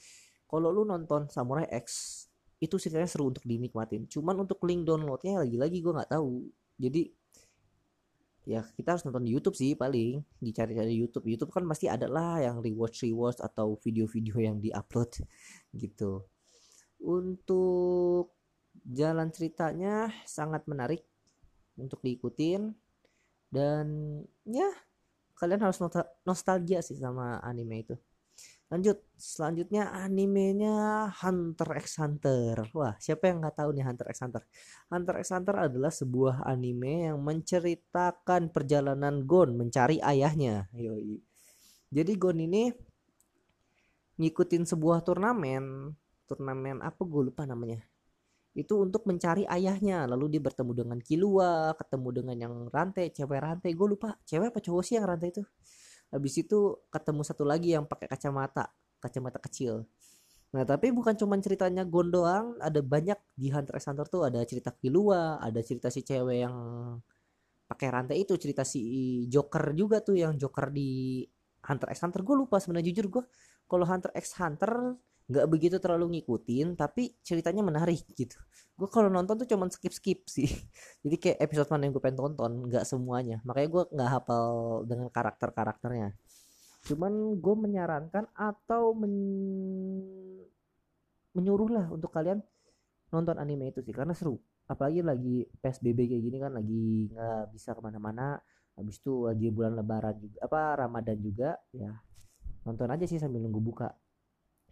Kalau 0.48 0.72
lu 0.72 0.88
nonton 0.88 1.28
Samurai 1.28 1.68
X 1.68 2.24
itu 2.58 2.80
ceritanya 2.80 3.04
seru 3.04 3.28
untuk 3.28 3.44
dinikmatin. 3.44 4.08
Cuman 4.08 4.48
untuk 4.48 4.64
link 4.64 4.88
downloadnya 4.88 5.44
lagi-lagi 5.44 5.78
gue 5.84 5.92
nggak 5.92 6.10
tahu. 6.16 6.48
Jadi 6.80 7.12
ya 8.48 8.64
kita 8.64 8.96
harus 8.96 9.04
nonton 9.04 9.28
di 9.28 9.36
YouTube 9.36 9.52
sih 9.52 9.76
paling 9.76 10.24
dicari-cari 10.40 10.96
YouTube. 10.96 11.28
YouTube 11.28 11.52
kan 11.52 11.68
pasti 11.68 11.84
ada 11.84 12.08
lah 12.08 12.40
yang 12.40 12.64
rewatch 12.64 13.04
rewatch 13.04 13.44
atau 13.44 13.76
video-video 13.76 14.40
yang 14.40 14.56
diupload 14.56 15.20
gitu. 15.84 16.24
Untuk 17.04 18.32
jalan 18.88 19.28
ceritanya 19.28 20.08
sangat 20.24 20.64
menarik 20.64 21.04
untuk 21.76 22.00
diikutin. 22.00 22.72
Dan 23.52 23.86
ya 24.48 24.68
kalian 25.36 25.68
harus 25.68 25.80
nostalgia 26.24 26.80
sih 26.80 26.96
sama 26.96 27.40
anime 27.44 27.84
itu 27.84 27.96
lanjut. 28.68 28.98
Selanjutnya 29.18 29.90
animenya 29.90 31.10
Hunter 31.10 31.74
x 31.82 31.98
Hunter. 31.98 32.70
Wah 32.70 32.94
siapa 33.02 33.26
yang 33.26 33.42
nggak 33.42 33.56
tahu 33.58 33.70
nih 33.74 33.84
Hunter 33.84 34.06
x 34.14 34.22
Hunter? 34.22 34.42
Hunter 34.92 35.14
x 35.18 35.26
Hunter 35.34 35.56
adalah 35.58 35.90
sebuah 35.90 36.46
anime 36.46 37.10
yang 37.10 37.18
menceritakan 37.18 38.54
perjalanan 38.54 39.26
Gon 39.26 39.58
mencari 39.58 39.98
ayahnya. 39.98 40.70
Yoi. 40.76 41.18
jadi 41.90 42.12
Gon 42.14 42.38
ini 42.38 42.70
ngikutin 44.22 44.66
sebuah 44.68 45.02
turnamen. 45.02 45.94
Turnamen 46.28 46.84
apa? 46.84 47.02
Gue 47.02 47.32
lupa 47.32 47.48
namanya. 47.48 47.80
Itu 48.52 48.84
untuk 48.84 49.08
mencari 49.08 49.48
ayahnya. 49.48 50.04
Lalu 50.06 50.36
dia 50.36 50.42
bertemu 50.44 50.72
dengan 50.76 50.98
Kilua 51.00 51.72
ketemu 51.74 52.08
dengan 52.12 52.36
yang 52.36 52.54
rantai 52.68 53.10
cewek 53.14 53.40
rantai. 53.40 53.72
Gue 53.72 53.96
lupa. 53.96 54.14
Cewek 54.28 54.52
apa 54.52 54.60
cowok 54.60 54.82
sih 54.84 54.94
yang 55.00 55.08
rantai 55.08 55.32
itu 55.32 55.42
habis 56.08 56.34
itu 56.40 56.78
ketemu 56.88 57.22
satu 57.24 57.44
lagi 57.44 57.76
yang 57.76 57.84
pakai 57.84 58.08
kacamata 58.08 58.72
kacamata 58.98 59.38
kecil. 59.38 59.86
Nah 60.54 60.64
tapi 60.64 60.88
bukan 60.90 61.12
cuma 61.12 61.36
ceritanya 61.38 61.84
Gon 61.84 62.08
doang 62.08 62.56
ada 62.58 62.80
banyak 62.80 63.18
di 63.36 63.52
Hunter 63.52 63.76
x 63.76 63.84
Hunter 63.92 64.06
tuh 64.08 64.22
ada 64.24 64.40
cerita 64.48 64.72
Killua 64.72 65.36
ada 65.38 65.60
cerita 65.60 65.92
si 65.92 66.00
cewek 66.00 66.38
yang 66.40 66.56
pakai 67.68 67.88
rantai 67.92 68.24
itu 68.24 68.32
cerita 68.40 68.64
si 68.64 68.80
Joker 69.28 69.76
juga 69.76 70.00
tuh 70.00 70.16
yang 70.16 70.40
Joker 70.40 70.72
di 70.72 71.20
Hunter 71.68 71.92
x 71.92 72.00
Hunter. 72.00 72.24
Gue 72.24 72.36
lupa 72.40 72.56
sebenarnya 72.58 72.88
jujur 72.90 73.06
gue 73.12 73.24
kalau 73.68 73.84
Hunter 73.84 74.08
x 74.16 74.40
Hunter 74.40 74.96
nggak 75.28 75.46
begitu 75.52 75.76
terlalu 75.76 76.18
ngikutin 76.18 76.72
tapi 76.74 77.12
ceritanya 77.20 77.60
menarik 77.60 78.00
gitu. 78.16 78.36
Gue 78.78 78.88
kalau 78.88 79.12
nonton 79.12 79.36
tuh 79.36 79.48
cuman 79.48 79.68
skip 79.68 79.92
skip 79.92 80.24
sih. 80.24 80.48
Jadi 81.04 81.16
kayak 81.20 81.38
episode 81.44 81.68
mana 81.68 81.84
yang 81.84 81.92
gue 81.92 82.02
pengen 82.02 82.18
tonton 82.18 82.52
nggak 82.68 82.84
semuanya. 82.88 83.44
Makanya 83.44 83.68
gue 83.68 83.82
nggak 83.92 84.10
hafal 84.10 84.48
dengan 84.88 85.08
karakter 85.12 85.52
karakternya 85.52 86.16
cuman 86.86 87.42
gue 87.42 87.54
menyarankan 87.58 88.24
atau 88.32 88.94
men... 88.94 89.14
menyuruh 91.34 91.70
lah 91.70 91.86
untuk 91.92 92.10
kalian 92.14 92.40
nonton 93.10 93.36
anime 93.36 93.70
itu 93.74 93.82
sih. 93.82 93.94
Karena 93.94 94.14
seru. 94.14 94.38
Apalagi 94.68 95.00
lagi 95.00 95.48
psbb 95.48 95.96
kayak 95.96 96.22
gini 96.22 96.36
kan 96.40 96.52
lagi 96.56 97.08
nggak 97.12 97.52
bisa 97.52 97.72
ke 97.76 97.80
mana-mana. 97.82 98.38
Habis 98.78 99.02
itu 99.02 99.26
lagi 99.26 99.50
bulan 99.50 99.74
lebaran 99.74 100.16
juga 100.22 100.38
apa 100.44 100.60
ramadan 100.86 101.18
juga 101.18 101.50
ya. 101.74 101.92
Nonton 102.64 102.88
aja 102.88 103.04
sih 103.08 103.18
sambil 103.18 103.42
nunggu 103.42 103.60
buka 103.60 103.90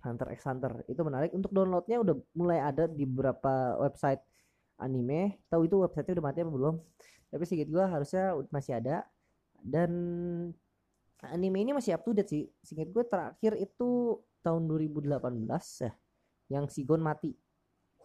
Hunter 0.07 0.31
x 0.33 0.47
Hunter. 0.47 0.73
Itu 0.87 1.03
menarik. 1.03 1.35
Untuk 1.35 1.51
downloadnya 1.51 2.01
udah 2.01 2.15
mulai 2.39 2.63
ada 2.63 2.87
di 2.87 3.05
beberapa 3.05 3.77
website 3.83 4.23
anime. 4.79 5.43
Tahu 5.51 5.67
itu 5.67 5.77
websitenya 5.83 6.23
udah 6.23 6.27
mati 6.31 6.39
apa 6.47 6.53
belum? 6.53 6.75
Tapi 7.29 7.43
sedikit 7.43 7.69
gua 7.75 7.91
harusnya 7.91 8.39
masih 8.55 8.79
ada. 8.79 9.05
Dan 9.59 9.91
anime 11.27 11.59
ini 11.67 11.73
masih 11.75 11.99
up 11.99 12.07
to 12.07 12.15
date 12.15 12.31
sih. 12.31 12.45
Singkat 12.63 12.89
gue 12.93 13.05
terakhir 13.09 13.53
itu 13.59 14.21
tahun 14.47 14.71
2018 14.71 15.19
ya. 15.83 15.93
Yang 16.47 16.65
Sigon 16.79 17.03
mati. 17.03 17.35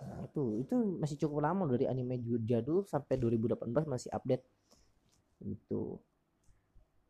Nah, 0.01 0.25
itu 0.25 0.65
itu 0.65 0.73
masih 0.97 1.17
cukup 1.21 1.45
lama 1.45 1.69
dari 1.69 1.85
anime 1.85 2.17
jadul 2.41 2.81
sampai 2.89 3.21
2018 3.21 3.85
masih 3.85 4.09
update. 4.09 4.41
Itu 5.45 6.01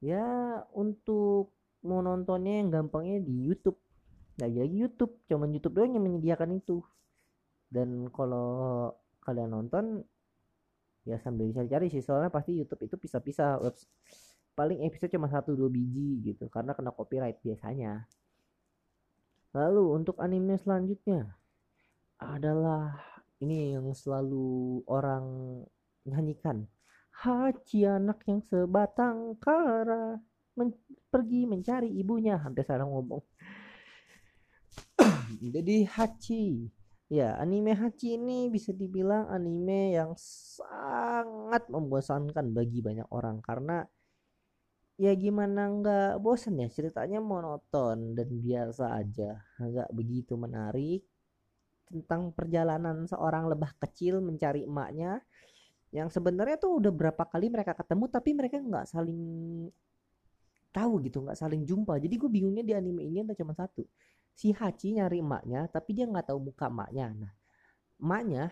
ya 0.02 0.60
untuk 0.74 1.54
mau 1.86 2.02
nontonnya 2.02 2.62
yang 2.62 2.70
gampangnya 2.74 3.22
di 3.22 3.48
YouTube 3.48 3.78
lagi-lagi 4.40 4.76
YouTube. 4.88 5.20
Cuman 5.28 5.52
YouTube 5.52 5.76
doang 5.82 5.98
yang 5.98 6.06
menyediakan 6.06 6.56
itu. 6.56 6.80
Dan 7.72 8.08
kalau 8.12 8.92
kalian 9.24 9.52
nonton 9.52 10.04
ya 11.08 11.18
sambil 11.20 11.50
cari-cari 11.52 11.90
sih. 11.92 12.04
Soalnya 12.04 12.32
pasti 12.32 12.56
YouTube 12.56 12.88
itu 12.88 12.96
pisah-pisah. 12.96 13.60
Paling 14.52 14.84
episode 14.86 15.12
cuma 15.12 15.28
satu 15.32 15.56
dua 15.56 15.68
biji 15.68 16.22
gitu. 16.32 16.48
Karena 16.48 16.72
kena 16.78 16.92
copyright 16.94 17.40
biasanya. 17.44 18.06
Lalu 19.52 19.84
untuk 20.00 20.16
anime 20.24 20.56
selanjutnya 20.56 21.28
adalah 22.22 22.96
ini 23.42 23.76
yang 23.76 23.92
selalu 23.92 24.80
orang 24.88 25.26
nyanyikan. 26.08 26.70
Haji 27.12 27.88
anak 27.88 28.24
yang 28.28 28.40
sebatang 28.48 29.36
kara. 29.42 30.16
Men 30.56 30.76
pergi 31.12 31.48
mencari 31.48 31.92
ibunya. 32.00 32.40
Hampir 32.40 32.64
salah 32.64 32.88
ngomong 32.88 33.24
jadi 35.50 35.90
Hachi. 35.90 36.70
Ya 37.12 37.36
anime 37.42 37.76
Hachi 37.76 38.16
ini 38.16 38.48
bisa 38.48 38.72
dibilang 38.72 39.28
anime 39.28 39.98
yang 39.98 40.16
sangat 40.16 41.68
membosankan 41.68 42.54
bagi 42.54 42.80
banyak 42.80 43.10
orang. 43.12 43.42
Karena 43.42 43.84
ya 45.02 45.12
gimana 45.18 45.66
nggak 45.82 46.22
bosan 46.22 46.62
ya 46.62 46.70
ceritanya 46.70 47.20
monoton 47.20 48.14
dan 48.14 48.30
biasa 48.30 49.02
aja. 49.02 49.42
Nggak 49.58 49.90
begitu 49.92 50.38
menarik 50.38 51.04
tentang 51.92 52.32
perjalanan 52.32 53.04
seorang 53.10 53.52
lebah 53.52 53.76
kecil 53.82 54.24
mencari 54.24 54.64
emaknya 54.64 55.20
yang 55.92 56.08
sebenarnya 56.08 56.56
tuh 56.56 56.80
udah 56.80 56.88
berapa 56.96 57.28
kali 57.28 57.52
mereka 57.52 57.76
ketemu 57.76 58.08
tapi 58.08 58.30
mereka 58.32 58.64
nggak 58.64 58.88
saling 58.88 59.20
tahu 60.72 61.04
gitu 61.04 61.20
nggak 61.28 61.36
saling 61.36 61.68
jumpa. 61.68 62.00
Jadi 62.00 62.16
gue 62.16 62.30
bingungnya 62.32 62.64
di 62.64 62.72
anime 62.72 63.04
ini 63.04 63.28
ada 63.28 63.36
cuma 63.36 63.52
satu 63.52 63.84
si 64.36 64.56
Hachi 64.56 64.98
nyari 64.98 65.22
emaknya 65.22 65.68
tapi 65.70 65.96
dia 65.96 66.06
nggak 66.08 66.34
tahu 66.34 66.52
muka 66.52 66.68
emaknya. 66.68 67.08
Nah 67.16 67.34
emaknya 68.02 68.44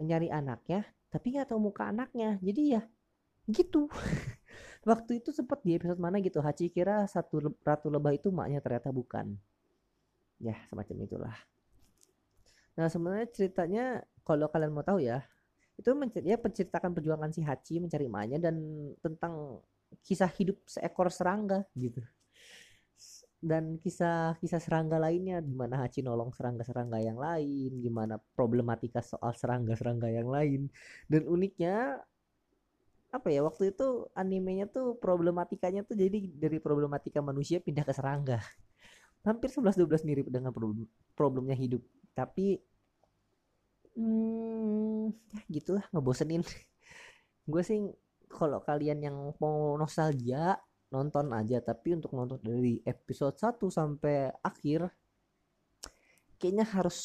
nyari 0.00 0.28
anaknya 0.30 0.86
tapi 1.10 1.26
nggak 1.34 1.48
tahu 1.50 1.60
muka 1.70 1.90
anaknya. 1.90 2.38
Jadi 2.40 2.62
ya 2.78 2.82
gitu. 3.50 3.90
Waktu 4.88 5.20
itu 5.20 5.30
sempat 5.36 5.60
di 5.60 5.76
episode 5.76 6.00
mana 6.00 6.16
gitu 6.24 6.40
Hachi 6.40 6.72
kira 6.72 7.04
satu 7.04 7.52
ratu 7.60 7.92
lebah 7.92 8.16
itu 8.16 8.32
emaknya 8.32 8.64
ternyata 8.64 8.88
bukan. 8.88 9.36
Ya 10.40 10.56
semacam 10.72 10.96
itulah. 11.04 11.36
Nah 12.80 12.88
sebenarnya 12.88 13.28
ceritanya 13.28 13.84
kalau 14.24 14.48
kalian 14.48 14.72
mau 14.72 14.86
tahu 14.86 15.04
ya 15.04 15.20
itu 15.80 15.96
ya 16.20 16.36
menceritakan 16.36 16.92
perjuangan 16.92 17.32
si 17.32 17.40
Hachi 17.40 17.80
mencari 17.80 18.04
emaknya 18.04 18.36
dan 18.36 18.56
tentang 19.00 19.64
kisah 20.04 20.28
hidup 20.28 20.60
seekor 20.68 21.08
serangga 21.08 21.64
gitu 21.72 22.04
dan 23.40 23.80
kisah-kisah 23.80 24.60
serangga 24.60 25.00
lainnya 25.00 25.40
di 25.40 25.56
mana 25.56 25.80
Hachi 25.80 26.04
nolong 26.04 26.28
serangga-serangga 26.36 27.00
yang 27.00 27.16
lain, 27.16 27.80
gimana 27.80 28.20
problematika 28.36 29.00
soal 29.00 29.32
serangga-serangga 29.32 30.12
yang 30.12 30.28
lain. 30.28 30.68
Dan 31.08 31.24
uniknya 31.24 32.04
apa 33.10 33.28
ya 33.32 33.42
waktu 33.42 33.74
itu 33.74 34.06
animenya 34.14 34.70
tuh 34.70 34.94
problematikanya 35.00 35.82
tuh 35.82 35.98
jadi 35.98 36.30
dari 36.30 36.62
problematika 36.62 37.24
manusia 37.24 37.58
pindah 37.64 37.82
ke 37.88 37.96
serangga. 37.96 38.44
Hampir 39.24 39.48
11 39.48 39.76
12 39.76 40.04
mirip 40.08 40.26
dengan 40.28 40.52
problem, 40.52 40.84
problemnya 41.16 41.56
hidup. 41.56 41.80
Tapi 42.12 42.60
hmm, 43.96 45.16
ya 45.32 45.42
gitulah 45.48 45.84
ngebosenin. 45.96 46.44
Gue 47.50 47.64
sih 47.64 47.88
kalau 48.28 48.60
kalian 48.62 49.00
yang 49.00 49.16
mau 49.40 49.74
nostalgia 49.80 50.60
nonton 50.90 51.30
aja 51.34 51.62
tapi 51.62 51.94
untuk 51.94 52.12
nonton 52.14 52.38
dari 52.42 52.82
episode 52.82 53.38
1 53.38 53.58
sampai 53.70 54.34
akhir 54.42 54.90
kayaknya 56.40 56.66
harus 56.66 56.98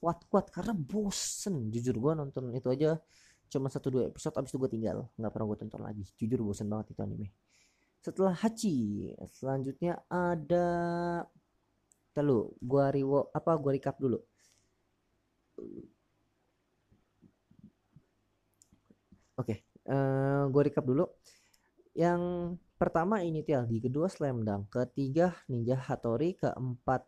kuat-kuat 0.00 0.50
karena 0.50 0.74
bosen. 0.74 1.70
Jujur 1.70 1.96
gue 1.98 2.12
nonton 2.18 2.50
itu 2.54 2.68
aja 2.70 2.98
cuma 3.48 3.72
satu 3.72 3.88
dua 3.88 4.12
episode 4.12 4.36
abis 4.36 4.50
itu 4.52 4.58
gue 4.60 4.70
tinggal. 4.70 5.08
Nggak 5.16 5.32
pernah 5.32 5.46
gue 5.54 5.58
tonton 5.60 5.82
lagi. 5.84 6.04
Jujur 6.18 6.40
bosen 6.42 6.66
banget 6.66 6.92
itu 6.96 7.00
anime. 7.04 7.28
Setelah 8.02 8.34
Hachi 8.34 9.10
selanjutnya 9.28 10.02
ada 10.08 10.66
Lalu 12.18 12.50
gue 12.58 12.84
riwo 12.98 13.30
apa 13.30 13.54
gue 13.62 13.70
recap 13.78 13.94
dulu. 14.02 14.18
Oke 19.38 19.54
eh, 19.54 19.58
okay, 19.58 19.58
uh, 19.86 20.50
gue 20.50 20.62
recap 20.66 20.82
dulu. 20.82 21.06
Yang 21.94 22.20
pertama 22.78 23.18
ini 23.26 23.42
di 23.42 23.78
kedua 23.82 24.06
Slam 24.06 24.46
Dunk. 24.46 24.70
Ketiga 24.70 25.34
Ninja 25.50 25.74
Hattori. 25.74 26.38
Keempat 26.38 27.02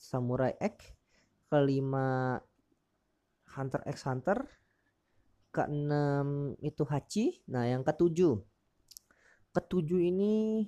Samurai 0.00 0.56
X. 0.56 0.96
Kelima 1.52 2.40
Hunter 3.52 3.84
x 3.84 4.08
Hunter. 4.08 4.48
Keenam 5.54 6.58
itu 6.58 6.82
Hachi 6.82 7.44
nah 7.46 7.68
yang 7.68 7.84
ketujuh. 7.86 8.40
Ketujuh 9.54 10.00
ini 10.02 10.66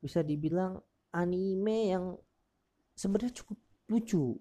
bisa 0.00 0.24
dibilang 0.24 0.80
anime 1.12 1.92
yang 1.92 2.16
sebenarnya 2.96 3.36
cukup 3.42 3.58
lucu. 3.90 4.40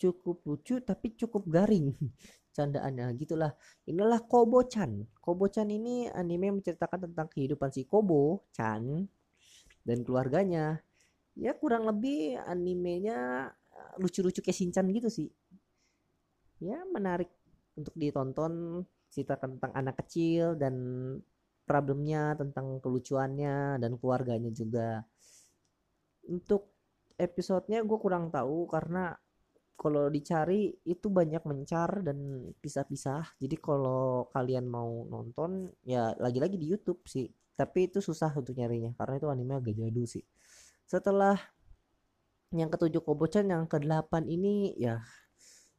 Cukup 0.00 0.40
lucu 0.48 0.80
tapi 0.80 1.12
cukup 1.18 1.44
garing 1.50 1.92
candaannya 2.52 3.16
gitulah. 3.16 3.52
Inilah 3.88 4.20
Kobo-chan 4.28 5.08
Kobo-chan 5.18 5.68
ini 5.72 6.06
anime 6.12 6.60
menceritakan 6.60 7.10
tentang 7.10 7.26
kehidupan 7.32 7.72
si 7.72 7.88
Kobo-chan 7.88 9.08
dan 9.82 9.98
keluarganya. 10.06 10.78
Ya 11.32 11.56
kurang 11.56 11.88
lebih 11.88 12.36
animenya 12.44 13.50
eh, 13.72 13.92
lucu-lucu 13.98 14.44
kayak 14.44 14.56
Shinchan 14.56 14.86
gitu 14.92 15.08
sih. 15.08 15.28
Ya 16.62 16.84
menarik 16.86 17.32
untuk 17.74 17.96
ditonton 17.96 18.84
cerita 19.08 19.36
tentang 19.36 19.72
anak 19.72 20.00
kecil 20.04 20.56
dan 20.56 20.74
problemnya 21.64 22.36
tentang 22.36 22.80
kelucuannya 22.84 23.80
dan 23.80 23.96
keluarganya 23.96 24.50
juga. 24.52 25.04
Untuk 26.28 26.72
episodenya 27.16 27.84
gue 27.86 27.98
kurang 28.00 28.34
tahu 28.34 28.66
karena 28.66 29.14
kalau 29.82 30.06
dicari 30.06 30.70
itu 30.86 31.10
banyak 31.10 31.42
mencar 31.42 32.06
dan 32.06 32.46
pisah-pisah. 32.62 33.34
Jadi 33.42 33.58
kalau 33.58 34.30
kalian 34.30 34.70
mau 34.70 35.02
nonton 35.10 35.74
ya 35.82 36.14
lagi-lagi 36.22 36.54
di 36.54 36.70
YouTube 36.70 37.02
sih. 37.10 37.26
Tapi 37.58 37.90
itu 37.90 37.98
susah 37.98 38.30
untuk 38.38 38.54
nyarinya 38.54 38.94
karena 38.94 39.18
itu 39.18 39.26
anime 39.26 39.58
agak 39.58 39.74
jadul 39.74 40.06
sih. 40.06 40.22
Setelah 40.86 41.34
yang 42.54 42.70
ketujuh 42.70 43.02
Kobo-chan 43.02 43.50
yang 43.50 43.66
kedelapan 43.66 44.28
ini 44.30 44.76
ya 44.78 45.02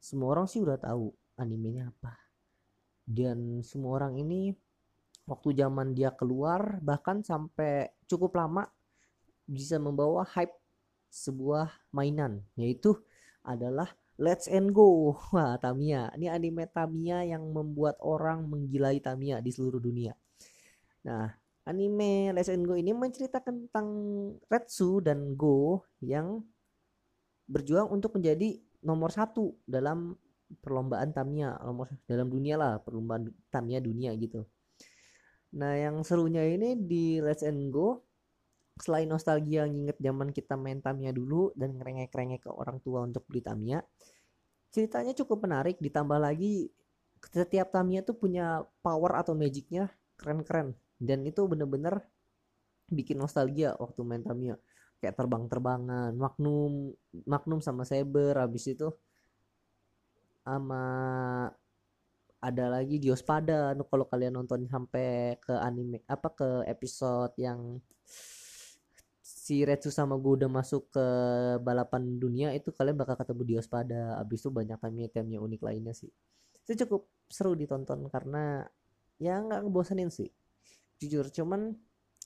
semua 0.03 0.35
orang 0.35 0.51
sih 0.51 0.59
udah 0.59 0.75
tahu 0.75 1.15
animenya 1.39 1.95
apa. 1.95 2.19
Dan 3.07 3.63
semua 3.63 4.03
orang 4.03 4.19
ini 4.19 4.51
waktu 5.23 5.55
zaman 5.55 5.95
dia 5.95 6.11
keluar 6.11 6.83
bahkan 6.83 7.23
sampai 7.23 7.87
cukup 8.11 8.35
lama 8.35 8.67
bisa 9.47 9.79
membawa 9.79 10.27
hype 10.27 10.53
sebuah 11.07 11.71
mainan. 11.93 12.43
Yaitu 12.59 12.99
adalah 13.43 13.91
Let's 14.17 14.45
and 14.47 14.71
Go. 14.71 15.13
Wah, 15.35 15.57
Tamiya. 15.59 16.13
Ini 16.15 16.31
anime 16.31 16.69
Tamiya 16.69 17.25
yang 17.27 17.43
membuat 17.49 17.99
orang 18.01 18.47
menggilai 18.47 19.01
Tamiya 19.01 19.41
di 19.43 19.51
seluruh 19.51 19.81
dunia. 19.81 20.13
Nah, 21.03 21.27
anime 21.67 22.31
Let's 22.31 22.49
and 22.49 22.63
Go 22.63 22.77
ini 22.77 22.95
menceritakan 22.95 23.67
tentang 23.67 23.87
Retsu 24.47 25.03
dan 25.03 25.35
Go 25.35 25.83
yang 25.99 26.45
berjuang 27.49 27.91
untuk 27.91 28.15
menjadi 28.15 28.55
nomor 28.85 29.11
satu 29.11 29.57
dalam 29.67 30.15
perlombaan 30.61 31.11
Tamiya, 31.11 31.57
nomor 31.65 31.89
dalam 32.05 32.29
dunia 32.29 32.55
lah, 32.55 32.73
perlombaan 32.79 33.33
Tamiya 33.49 33.81
dunia 33.81 34.13
gitu. 34.15 34.45
Nah, 35.53 35.73
yang 35.77 36.01
serunya 36.01 36.45
ini 36.45 36.77
di 36.77 37.21
Let's 37.21 37.41
and 37.41 37.73
Go 37.73 38.12
selain 38.81 39.05
nostalgia 39.05 39.69
nginget 39.69 39.97
zaman 40.01 40.33
kita 40.33 40.57
main 40.57 40.81
Tamiya 40.81 41.13
dulu 41.13 41.53
dan 41.53 41.77
ngerengek-rengek 41.77 42.45
ke 42.45 42.49
orang 42.49 42.81
tua 42.81 43.05
untuk 43.05 43.25
beli 43.29 43.45
Tamiya 43.45 43.85
ceritanya 44.73 45.13
cukup 45.13 45.45
menarik. 45.45 45.77
Ditambah 45.77 46.17
lagi 46.17 46.73
setiap 47.21 47.69
Tamiya 47.69 48.01
tuh 48.01 48.17
punya 48.17 48.65
power 48.81 49.21
atau 49.21 49.37
magicnya 49.37 49.93
keren-keren. 50.17 50.73
Dan 50.97 51.23
itu 51.29 51.45
bener-bener 51.45 52.01
bikin 52.89 53.21
nostalgia 53.21 53.77
waktu 53.77 54.01
main 54.01 54.25
Tamiya. 54.25 54.57
Kayak 54.97 55.21
terbang-terbangan 55.21 56.17
Magnum 56.17 56.97
Magnum 57.29 57.61
sama 57.61 57.85
Saber 57.85 58.33
habis 58.41 58.65
itu 58.65 58.89
sama 60.43 60.83
ada 62.43 62.65
lagi 62.67 62.99
Diospada 62.99 63.71
kalau 63.87 64.03
kalian 64.03 64.35
nonton 64.35 64.67
sampai 64.67 65.39
ke 65.39 65.55
anime 65.55 66.03
apa 66.11 66.27
ke 66.35 66.49
episode 66.67 67.31
yang 67.39 67.79
si 69.43 69.59
Retsu 69.67 69.91
sama 69.91 70.15
gue 70.15 70.39
udah 70.39 70.47
masuk 70.47 70.87
ke 70.87 71.05
balapan 71.59 72.15
dunia 72.15 72.55
itu 72.55 72.71
kalian 72.71 72.95
bakal 72.95 73.19
ketemu 73.19 73.59
pada 73.67 74.15
abis 74.23 74.39
itu 74.39 74.49
banyak 74.55 74.79
timnya 75.11 75.43
unik 75.43 75.59
lainnya 75.59 75.91
sih. 75.91 76.07
Itu 76.63 76.87
cukup 76.87 77.11
seru 77.27 77.51
ditonton 77.51 78.07
karena 78.07 78.63
ya 79.19 79.43
nggak 79.43 79.67
ngebosenin 79.67 80.07
sih. 80.07 80.31
Jujur 80.95 81.27
cuman 81.27 81.75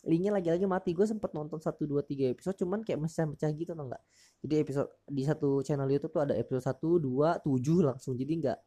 linknya 0.05 0.29
lagi-lagi 0.37 0.69
mati. 0.69 0.93
Gue 0.93 1.09
sempet 1.09 1.33
nonton 1.33 1.57
satu 1.57 1.89
dua 1.89 2.05
tiga 2.05 2.29
episode 2.29 2.53
cuman 2.53 2.85
kayak 2.85 3.01
masih 3.01 3.33
pecah 3.33 3.49
gitu 3.49 3.73
tau 3.73 3.89
nggak? 3.89 4.03
Jadi 4.45 4.53
episode 4.61 4.89
di 5.09 5.23
satu 5.25 5.65
channel 5.65 5.89
YouTube 5.89 6.13
tuh 6.13 6.21
ada 6.21 6.37
episode 6.37 6.69
satu 6.69 7.01
dua 7.01 7.41
tujuh 7.41 7.81
langsung. 7.81 8.13
Jadi 8.13 8.45
nggak 8.45 8.59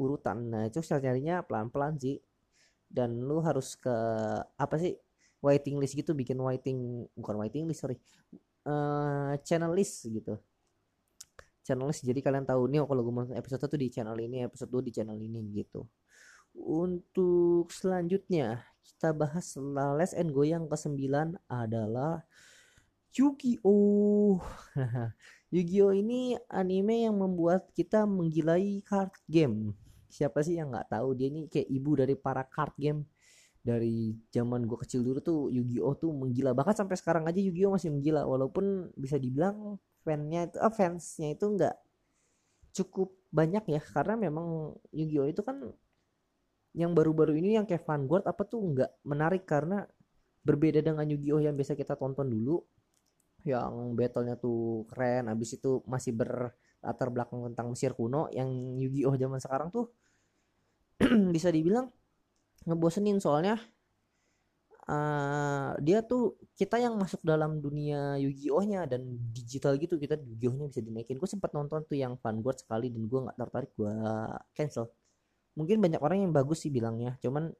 urutan. 0.00 0.48
Nah 0.48 0.64
itu 0.64 0.80
carinya 0.80 1.44
pelan-pelan 1.44 2.00
sih. 2.00 2.16
Dan 2.88 3.20
lu 3.20 3.44
harus 3.44 3.76
ke 3.76 3.92
apa 4.56 4.76
sih 4.80 4.96
waiting 5.38 5.78
list 5.78 5.94
gitu 5.94 6.12
bikin 6.14 6.38
waiting 6.38 7.06
bukan 7.14 7.36
waiting 7.38 7.64
list 7.66 7.84
sorry. 7.84 7.98
Uh, 8.66 9.38
channel 9.46 9.72
list 9.72 10.04
gitu. 10.06 10.36
Channel 11.62 11.88
list 11.88 12.04
jadi 12.04 12.20
kalian 12.20 12.44
tahu 12.44 12.68
nih 12.68 12.84
kalau 12.84 13.02
gue 13.04 13.14
mau 13.14 13.24
episode 13.32 13.60
satu 13.62 13.76
di 13.78 13.88
channel 13.88 14.18
ini 14.18 14.44
episode 14.44 14.70
2 14.72 14.88
di 14.88 14.92
channel 14.92 15.16
ini 15.16 15.40
gitu. 15.54 15.86
Untuk 16.58 17.70
selanjutnya 17.70 18.66
kita 18.82 19.14
bahas 19.14 19.54
setelah 19.54 19.94
Les 19.94 20.10
and 20.16 20.34
Go 20.34 20.42
yang 20.42 20.66
ke-9 20.66 20.98
adalah 21.46 22.24
Yu-Gi-Oh! 23.14 24.42
Yu-Gi-Oh! 25.54 25.92
ini 25.94 26.34
anime 26.50 27.06
yang 27.06 27.16
membuat 27.16 27.70
kita 27.72 28.04
menggilai 28.04 28.82
card 28.84 29.14
game. 29.30 29.76
Siapa 30.08 30.40
sih 30.40 30.56
yang 30.56 30.72
nggak 30.72 30.92
tahu? 30.92 31.14
Dia 31.14 31.28
ini 31.30 31.46
kayak 31.46 31.68
ibu 31.68 31.90
dari 32.00 32.16
para 32.16 32.42
card 32.48 32.74
game 32.80 33.04
dari 33.68 34.16
zaman 34.32 34.64
gue 34.64 34.78
kecil 34.80 35.04
dulu 35.04 35.20
tuh 35.20 35.40
Yu-Gi-Oh! 35.52 35.94
tuh 36.00 36.08
menggila. 36.08 36.56
Bahkan 36.56 36.72
sampai 36.72 36.96
sekarang 36.96 37.28
aja 37.28 37.36
Yu-Gi-Oh! 37.36 37.76
masih 37.76 37.92
menggila. 37.92 38.24
Walaupun 38.24 38.96
bisa 38.96 39.20
dibilang 39.20 39.76
fansnya 40.00 40.48
itu 40.48 40.56
ah, 40.56 40.72
fansnya 40.72 41.28
itu 41.36 41.44
nggak 41.44 41.76
cukup 42.72 43.12
banyak 43.28 43.68
ya. 43.68 43.80
Karena 43.84 44.16
memang 44.16 44.72
Yu-Gi-Oh! 44.96 45.28
itu 45.28 45.44
kan 45.44 45.60
yang 46.72 46.96
baru-baru 46.96 47.36
ini 47.36 47.60
yang 47.60 47.68
kayak 47.68 47.84
Vanguard 47.84 48.24
apa 48.24 48.40
tuh 48.48 48.64
nggak 48.72 49.04
menarik. 49.04 49.44
Karena 49.44 49.84
berbeda 50.40 50.80
dengan 50.80 51.04
Yu-Gi-Oh! 51.04 51.44
yang 51.44 51.52
biasa 51.52 51.76
kita 51.76 51.92
tonton 52.00 52.32
dulu. 52.32 52.64
Yang 53.44 53.72
battlenya 53.92 54.40
tuh 54.40 54.88
keren. 54.88 55.28
Abis 55.28 55.60
itu 55.60 55.84
masih 55.84 56.16
berlatar 56.16 57.08
belakang 57.12 57.44
tentang 57.52 57.76
Mesir 57.76 57.92
kuno. 57.92 58.32
Yang 58.32 58.48
Yu-Gi-Oh! 58.80 59.14
zaman 59.20 59.36
sekarang 59.44 59.68
tuh 59.68 59.92
bisa 61.36 61.52
dibilang 61.52 61.92
ngebosenin. 62.66 63.20
Soalnya 63.22 63.60
uh, 64.88 65.76
dia 65.78 66.02
tuh 66.02 66.40
kita 66.56 66.80
yang 66.80 66.96
masuk 66.96 67.20
dalam 67.22 67.60
dunia 67.60 68.16
Yu-Gi-Oh-nya 68.18 68.88
dan 68.88 69.04
digital 69.30 69.76
gitu 69.76 70.00
kita 70.00 70.16
Yu-Gi-Oh-nya 70.18 70.66
bisa 70.72 70.80
dinaikin. 70.82 71.20
Gue 71.20 71.30
sempat 71.30 71.52
nonton 71.54 71.84
tuh 71.84 71.94
yang 71.94 72.16
Vanguard 72.18 72.58
sekali 72.58 72.88
dan 72.90 73.06
gue 73.06 73.20
nggak 73.28 73.36
tertarik 73.36 73.70
gue 73.76 73.94
cancel. 74.56 74.90
Mungkin 75.54 75.78
banyak 75.78 76.00
orang 76.02 76.24
yang 76.24 76.32
bagus 76.32 76.64
sih 76.64 76.72
bilangnya 76.72 77.18
cuman 77.20 77.50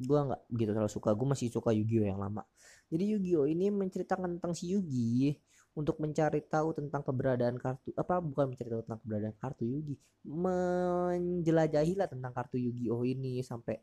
gue 0.00 0.18
nggak 0.18 0.42
begitu 0.48 0.70
terlalu 0.72 0.92
suka. 0.92 1.12
Gue 1.12 1.28
masih 1.28 1.52
suka 1.52 1.70
Yu-Gi-Oh 1.76 2.06
yang 2.08 2.18
lama. 2.18 2.42
Jadi 2.90 3.04
Yu-Gi-Oh 3.14 3.46
ini 3.46 3.68
menceritakan 3.70 4.40
tentang 4.40 4.56
si 4.56 4.72
Yugi 4.72 5.36
untuk 5.74 6.02
mencari 6.02 6.42
tahu 6.42 6.74
tentang 6.74 7.02
keberadaan 7.06 7.56
kartu 7.56 7.94
apa 7.94 8.18
bukan 8.18 8.52
mencari 8.52 8.68
tahu 8.68 8.82
tentang 8.82 9.00
keberadaan 9.06 9.36
kartu 9.38 9.62
Yugi 9.64 9.94
menjelajahi 10.26 11.94
lah 11.96 12.08
tentang 12.10 12.32
kartu 12.34 12.60
Yu-Gi-Oh 12.60 13.02
ini 13.06 13.40
sampai 13.40 13.78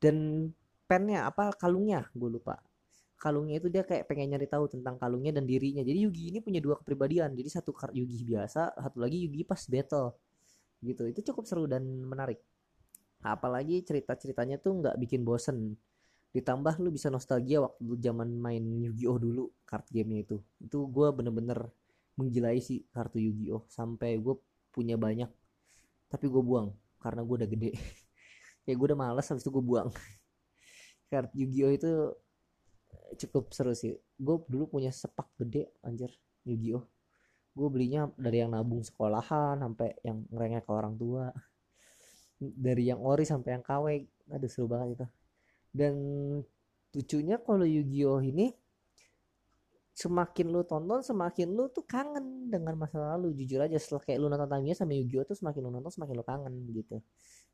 dan 0.00 0.48
pennya 0.90 1.28
apa 1.28 1.54
kalungnya 1.54 2.08
gue 2.16 2.30
lupa. 2.40 2.58
Kalungnya 3.20 3.60
itu 3.60 3.68
dia 3.68 3.84
kayak 3.84 4.08
pengen 4.08 4.32
nyari 4.32 4.48
tahu 4.48 4.64
tentang 4.66 4.96
kalungnya 4.96 5.36
dan 5.36 5.44
dirinya. 5.44 5.84
Jadi 5.84 6.08
Yugi 6.08 6.32
ini 6.32 6.38
punya 6.40 6.58
dua 6.58 6.80
kepribadian. 6.80 7.36
Jadi 7.36 7.48
satu 7.52 7.76
Yugi 7.92 8.24
biasa 8.24 8.80
satu 8.80 8.96
lagi 8.96 9.28
Yugi 9.28 9.44
pas 9.44 9.60
battle. 9.68 10.16
Gitu. 10.80 11.04
Itu 11.12 11.20
cukup 11.30 11.44
seru 11.44 11.68
dan 11.68 11.84
menarik. 11.84 12.40
Apalagi 13.20 13.84
cerita 13.84 14.16
ceritanya 14.16 14.56
tuh 14.56 14.80
nggak 14.80 14.96
bikin 14.96 15.20
bosen 15.20 15.76
ditambah 16.30 16.78
lu 16.78 16.94
bisa 16.94 17.10
nostalgia 17.10 17.58
waktu 17.58 17.80
lu 17.82 17.94
zaman 17.98 18.30
main 18.38 18.62
Yu-Gi-Oh 18.62 19.18
dulu 19.18 19.44
card 19.66 19.86
gamenya 19.90 20.30
itu. 20.30 20.36
Itu 20.62 20.86
gue 20.86 21.10
bener-bener 21.10 21.66
menggilai 22.14 22.62
sih 22.62 22.86
kartu 22.94 23.18
Yu-Gi-Oh. 23.18 23.66
Sampai 23.66 24.18
gue 24.22 24.38
punya 24.70 24.94
banyak 24.94 25.30
tapi 26.10 26.26
gue 26.26 26.42
buang 26.42 26.74
karena 27.02 27.22
gue 27.26 27.36
udah 27.44 27.50
gede. 27.50 27.72
Ya 28.68 28.76
gue 28.76 28.86
udah 28.92 29.00
males 29.08 29.24
habis 29.26 29.42
itu 29.42 29.50
gue 29.50 29.64
buang. 29.64 29.88
Kartu 31.10 31.32
Yu-Gi-Oh 31.32 31.72
itu 31.74 31.92
cukup 33.24 33.50
seru 33.56 33.72
sih. 33.74 33.96
Gue 34.14 34.36
dulu 34.46 34.78
punya 34.78 34.94
sepak 34.94 35.26
gede 35.40 35.74
anjir 35.82 36.12
Yu-Gi-Oh. 36.46 36.84
Gue 37.56 37.68
belinya 37.72 38.06
dari 38.14 38.44
yang 38.44 38.54
nabung 38.54 38.84
sekolahan 38.84 39.58
sampai 39.58 39.96
yang 40.06 40.22
ngerengek 40.28 40.68
ke 40.68 40.72
orang 40.76 40.94
tua. 40.94 41.32
Dari 42.64 42.88
yang 42.88 43.00
ori 43.02 43.24
sampai 43.26 43.58
yang 43.58 43.64
KW 43.64 43.86
aduh 44.30 44.48
seru 44.48 44.70
banget 44.70 44.96
itu 44.96 45.06
dan 45.70 45.94
lucunya 46.90 47.38
kalau 47.38 47.62
Yu-Gi-Oh 47.62 48.20
ini 48.26 48.50
semakin 49.94 50.48
lu 50.48 50.64
tonton 50.64 51.04
semakin 51.04 51.52
lu 51.52 51.68
tuh 51.70 51.84
kangen 51.84 52.48
dengan 52.50 52.74
masa 52.74 52.98
lalu. 53.14 53.36
Jujur 53.36 53.60
aja 53.60 53.76
setelah 53.76 54.02
kayak 54.02 54.18
lu 54.18 54.26
nonton 54.32 54.48
Tamiya 54.48 54.74
sama 54.74 54.96
Yu-Gi-Oh 54.96 55.24
tuh 55.28 55.36
semakin 55.38 55.60
lu 55.60 55.70
nonton 55.70 55.92
semakin 55.92 56.14
lu 56.16 56.24
kangen 56.24 56.54
gitu. 56.72 56.96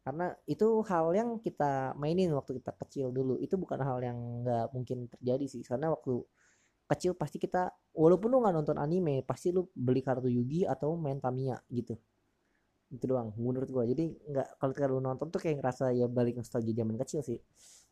Karena 0.07 0.31
itu 0.47 0.67
hal 0.87 1.11
yang 1.19 1.43
kita 1.43 1.99
mainin 1.99 2.31
waktu 2.33 2.63
kita 2.63 2.73
kecil 2.79 3.11
dulu. 3.11 3.43
Itu 3.43 3.59
bukan 3.59 3.83
hal 3.83 3.99
yang 4.01 4.19
nggak 4.47 4.67
mungkin 4.71 5.11
terjadi 5.11 5.47
sih. 5.51 5.63
Karena 5.67 5.91
waktu 5.91 6.23
kecil 6.87 7.19
pasti 7.19 7.43
kita 7.43 7.75
walaupun 7.99 8.31
lu 8.31 8.39
nggak 8.47 8.55
nonton 8.55 8.79
anime 8.79 9.27
pasti 9.27 9.51
lu 9.51 9.67
beli 9.75 10.07
kartu 10.07 10.31
Yugi 10.31 10.63
atau 10.71 10.95
main 10.95 11.19
Tamiya 11.19 11.59
gitu 11.67 11.99
itu 12.93 13.05
doang 13.07 13.35
menurut 13.39 13.69
gua. 13.71 13.85
Jadi 13.87 14.15
nggak 14.31 14.63
kalau 14.63 14.99
lu 14.99 15.01
nonton 15.03 15.27
tuh 15.31 15.41
kayak 15.43 15.59
ngerasa 15.63 15.91
ya 15.95 16.07
balik 16.07 16.39
nostalgia 16.39 16.75
zaman 16.75 16.97
kecil 17.01 17.21
sih. 17.23 17.39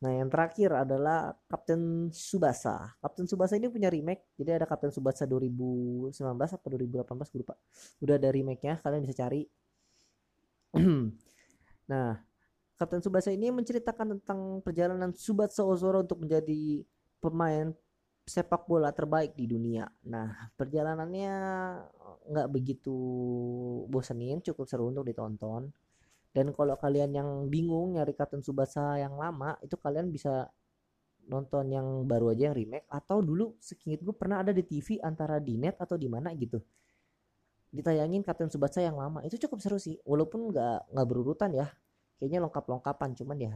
Nah 0.03 0.11
yang 0.11 0.29
terakhir 0.29 0.75
adalah 0.75 1.33
Kapten 1.47 2.11
Subasa 2.11 2.99
Kapten 2.99 3.27
Subasa 3.31 3.55
ini 3.59 3.71
punya 3.71 3.89
remake. 3.91 4.27
Jadi 4.39 4.51
ada 4.55 4.67
Kapten 4.67 4.91
Subasa 4.91 5.25
2019 5.27 6.15
atau 6.31 6.69
2018 6.71 7.31
gue 7.31 7.41
lupa. 7.41 7.55
Udah 8.03 8.15
ada 8.19 8.29
remake 8.31 8.63
nya 8.63 8.75
kalian 8.83 9.03
bisa 9.07 9.17
cari. 9.27 9.43
Nah 11.85 12.17
Kapten 12.75 13.05
Subasa 13.05 13.31
ini 13.31 13.55
menceritakan 13.55 14.19
tentang 14.19 14.59
perjalanan 14.65 15.15
Subasa 15.15 15.63
Ozora 15.63 16.03
untuk 16.03 16.27
menjadi 16.27 16.83
pemain 17.23 17.71
sepak 18.25 18.65
bola 18.65 18.89
terbaik 18.91 19.37
di 19.37 19.45
dunia. 19.45 19.85
Nah, 20.09 20.49
perjalanannya 20.57 21.35
nggak 22.25 22.49
begitu 22.51 22.97
bosenin, 23.89 24.41
cukup 24.41 24.65
seru 24.69 24.89
untuk 24.89 25.05
ditonton. 25.05 25.71
Dan 26.35 26.51
kalau 26.51 26.75
kalian 26.75 27.15
yang 27.15 27.29
bingung 27.47 27.95
nyari 27.95 28.11
Kapten 28.17 28.43
Subasa 28.43 28.99
yang 28.99 29.15
lama, 29.15 29.55
itu 29.63 29.79
kalian 29.79 30.11
bisa 30.11 30.51
nonton 31.31 31.71
yang 31.71 31.87
baru 32.11 32.35
aja 32.35 32.51
yang 32.51 32.57
remake. 32.59 32.91
Atau 32.91 33.23
dulu 33.23 33.55
sekingit 33.63 34.03
gue 34.03 34.15
pernah 34.17 34.43
ada 34.43 34.51
di 34.51 34.67
TV 34.67 34.99
antara 34.99 35.39
di 35.39 35.55
net 35.55 35.79
atau 35.79 35.95
di 35.95 36.11
mana 36.11 36.35
gitu. 36.35 36.59
Ditayangin 37.71 38.27
Kapten 38.27 38.51
Subasa 38.51 38.83
yang 38.83 38.99
lama. 38.99 39.23
Itu 39.23 39.39
cukup 39.47 39.63
seru 39.63 39.79
sih. 39.79 39.95
Walaupun 40.03 40.51
nggak 40.51 40.91
nggak 40.91 41.07
berurutan 41.07 41.55
ya. 41.55 41.71
Kayaknya 42.19 42.51
lengkap 42.51 42.65
lengkapan 42.67 43.11
cuman 43.15 43.39
ya 43.39 43.55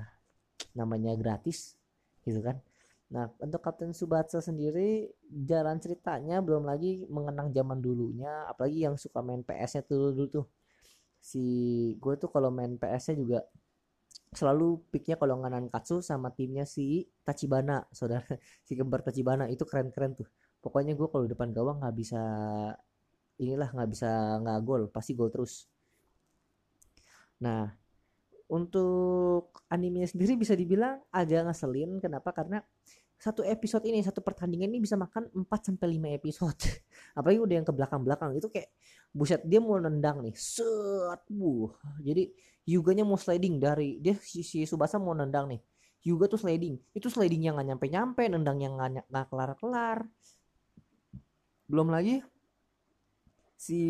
namanya 0.77 1.15
gratis 1.19 1.75
gitu 2.23 2.45
kan 2.45 2.61
Nah, 3.09 3.25
untuk 3.41 3.65
Kapten 3.65 3.97
Subatsa 3.97 4.45
sendiri 4.45 5.09
jalan 5.33 5.81
ceritanya 5.81 6.45
belum 6.45 6.69
lagi 6.69 7.09
mengenang 7.09 7.49
zaman 7.57 7.81
dulunya, 7.81 8.45
apalagi 8.45 8.85
yang 8.85 9.01
suka 9.01 9.25
main 9.25 9.41
PS-nya 9.41 9.83
tuh 9.89 10.13
dulu 10.13 10.29
tuh. 10.29 10.47
Si 11.21 11.45
gue 11.97 12.15
tuh 12.21 12.29
kalau 12.29 12.53
main 12.53 12.77
PS-nya 12.77 13.17
juga 13.17 13.39
selalu 14.37 14.85
picknya 14.93 15.17
kalau 15.17 15.41
nganan 15.41 15.73
Katsu 15.73 16.05
sama 16.05 16.29
timnya 16.37 16.69
si 16.69 17.09
Tachibana, 17.25 17.89
saudara 17.97 18.29
si 18.67 18.77
kembar 18.77 19.01
Tachibana 19.01 19.49
itu 19.49 19.65
keren-keren 19.65 20.13
tuh. 20.21 20.29
Pokoknya 20.61 20.93
gue 20.93 21.09
kalau 21.09 21.25
depan 21.25 21.49
gawang 21.57 21.81
nggak 21.81 21.97
bisa 21.97 22.21
inilah 23.41 23.71
nggak 23.73 23.89
bisa 23.89 24.11
nggak 24.45 24.59
gol, 24.69 24.83
pasti 24.93 25.17
gol 25.17 25.33
terus. 25.33 25.65
Nah, 27.41 27.71
untuk 28.49 29.53
animenya 29.69 30.09
sendiri 30.09 30.35
bisa 30.41 30.57
dibilang 30.57 31.01
agak 31.13 31.47
ngeselin 31.49 32.01
kenapa 32.01 32.33
karena 32.33 32.65
satu 33.19 33.43
episode 33.43 33.83
ini 33.91 33.99
satu 33.99 34.23
pertandingan 34.23 34.71
ini 34.71 34.79
bisa 34.79 34.95
makan 34.95 35.27
4 35.35 35.43
sampai 35.75 35.99
5 35.99 36.19
episode. 36.23 36.63
Apalagi 37.19 37.39
udah 37.43 37.55
yang 37.59 37.67
ke 37.67 37.75
belakang-belakang 37.75 38.31
itu 38.39 38.47
kayak 38.47 38.71
buset 39.11 39.43
dia 39.43 39.59
mau 39.59 39.75
nendang 39.77 40.23
nih. 40.23 40.35
Set 40.39 41.27
buh. 41.27 41.75
Jadi 41.99 42.31
Yuganya 42.69 43.03
mau 43.03 43.17
sliding 43.17 43.57
dari 43.59 43.97
dia 43.99 44.13
si, 44.21 44.45
si 44.45 44.63
Subasa 44.69 45.01
mau 45.03 45.17
nendang 45.19 45.51
nih. 45.51 45.61
Yuga 46.07 46.31
tuh 46.31 46.39
sliding. 46.39 46.79
Itu 46.95 47.11
sliding 47.11 47.43
yang 47.49 47.59
nggak 47.59 47.75
nyampe-nyampe 47.75 48.23
nendang 48.31 48.63
yang 48.63 48.79
nggak 48.79 49.27
kelar-kelar. 49.33 50.07
Belum 51.67 51.91
lagi 51.91 52.23
si 53.59 53.83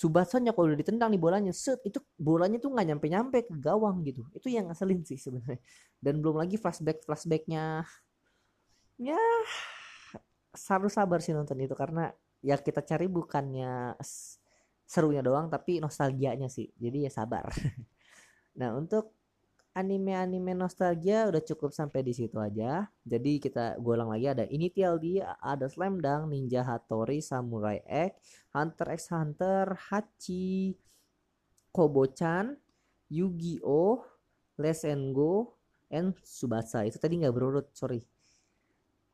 Subatsanya 0.00 0.56
kalau 0.56 0.72
udah 0.72 0.80
ditendang 0.80 1.12
nih 1.12 1.20
bolanya 1.20 1.52
set 1.52 1.84
itu 1.84 2.00
bolanya 2.16 2.56
tuh 2.56 2.72
nggak 2.72 2.86
nyampe 2.88 3.06
nyampe 3.12 3.38
ke 3.44 3.54
gawang 3.60 4.00
gitu. 4.08 4.24
Itu 4.32 4.48
yang 4.48 4.72
ngeselin 4.72 5.04
sih 5.04 5.20
sebenarnya. 5.20 5.60
Dan 6.00 6.24
belum 6.24 6.40
lagi 6.40 6.56
flashback 6.56 7.04
flashbacknya. 7.04 7.84
Ya 8.96 9.20
harus 10.56 10.92
sabar 10.96 11.20
sih 11.20 11.36
nonton 11.36 11.60
itu 11.60 11.76
karena 11.76 12.08
ya 12.40 12.56
kita 12.56 12.80
cari 12.80 13.06
bukannya 13.12 13.94
serunya 14.88 15.20
doang 15.20 15.52
tapi 15.52 15.84
nostalgianya 15.84 16.48
sih. 16.48 16.72
Jadi 16.80 17.04
ya 17.04 17.12
sabar. 17.12 17.52
Nah 18.50 18.74
untuk 18.74 19.19
anime-anime 19.70 20.52
nostalgia 20.58 21.30
udah 21.30 21.42
cukup 21.46 21.70
sampai 21.70 22.02
di 22.02 22.10
situ 22.10 22.36
aja. 22.42 22.90
Jadi 23.06 23.38
kita 23.38 23.78
golang 23.78 24.10
lagi 24.10 24.26
ada 24.26 24.44
Initial 24.50 24.98
D, 24.98 25.22
ada 25.22 25.66
Slam 25.70 26.02
Dunk, 26.02 26.30
Ninja 26.30 26.66
Hattori, 26.66 27.22
Samurai 27.22 27.78
X, 27.86 28.18
Hunter 28.50 28.86
x 28.90 29.00
Hunter, 29.14 29.78
Hachi, 29.90 30.74
Kobo-chan, 31.70 32.58
Yu-Gi-Oh, 33.10 34.02
Let's 34.58 34.82
and 34.82 35.14
Go, 35.14 35.54
and 35.86 36.18
Subasa. 36.26 36.82
Itu 36.82 36.98
tadi 36.98 37.22
nggak 37.22 37.34
berurut, 37.34 37.70
sorry. 37.72 38.02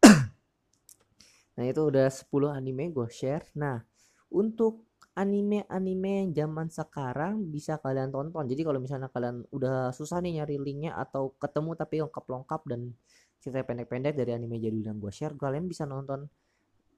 nah 1.57 1.64
itu 1.64 1.83
udah 1.85 2.09
10 2.09 2.33
anime 2.49 2.97
gue 2.97 3.09
share. 3.12 3.45
Nah 3.61 3.85
untuk 4.33 4.86
anime-anime 5.16 6.29
zaman 6.37 6.68
sekarang 6.68 7.48
bisa 7.48 7.81
kalian 7.81 8.12
tonton. 8.12 8.44
Jadi 8.44 8.62
kalau 8.68 8.79
misalnya 8.79 9.09
kalian 9.09 9.48
udah 9.48 9.90
susah 9.96 10.20
nih 10.20 10.44
nyari 10.44 10.61
linknya 10.61 10.92
atau 10.92 11.33
ketemu 11.40 11.72
tapi 11.72 12.05
lengkap-lengkap 12.05 12.62
dan 12.68 12.92
cerita 13.40 13.64
pendek-pendek 13.64 14.12
dari 14.12 14.37
anime 14.37 14.61
jadul 14.61 14.85
yang 14.85 15.00
gue 15.00 15.12
share, 15.12 15.33
kalian 15.40 15.64
bisa 15.64 15.88
nonton 15.88 16.29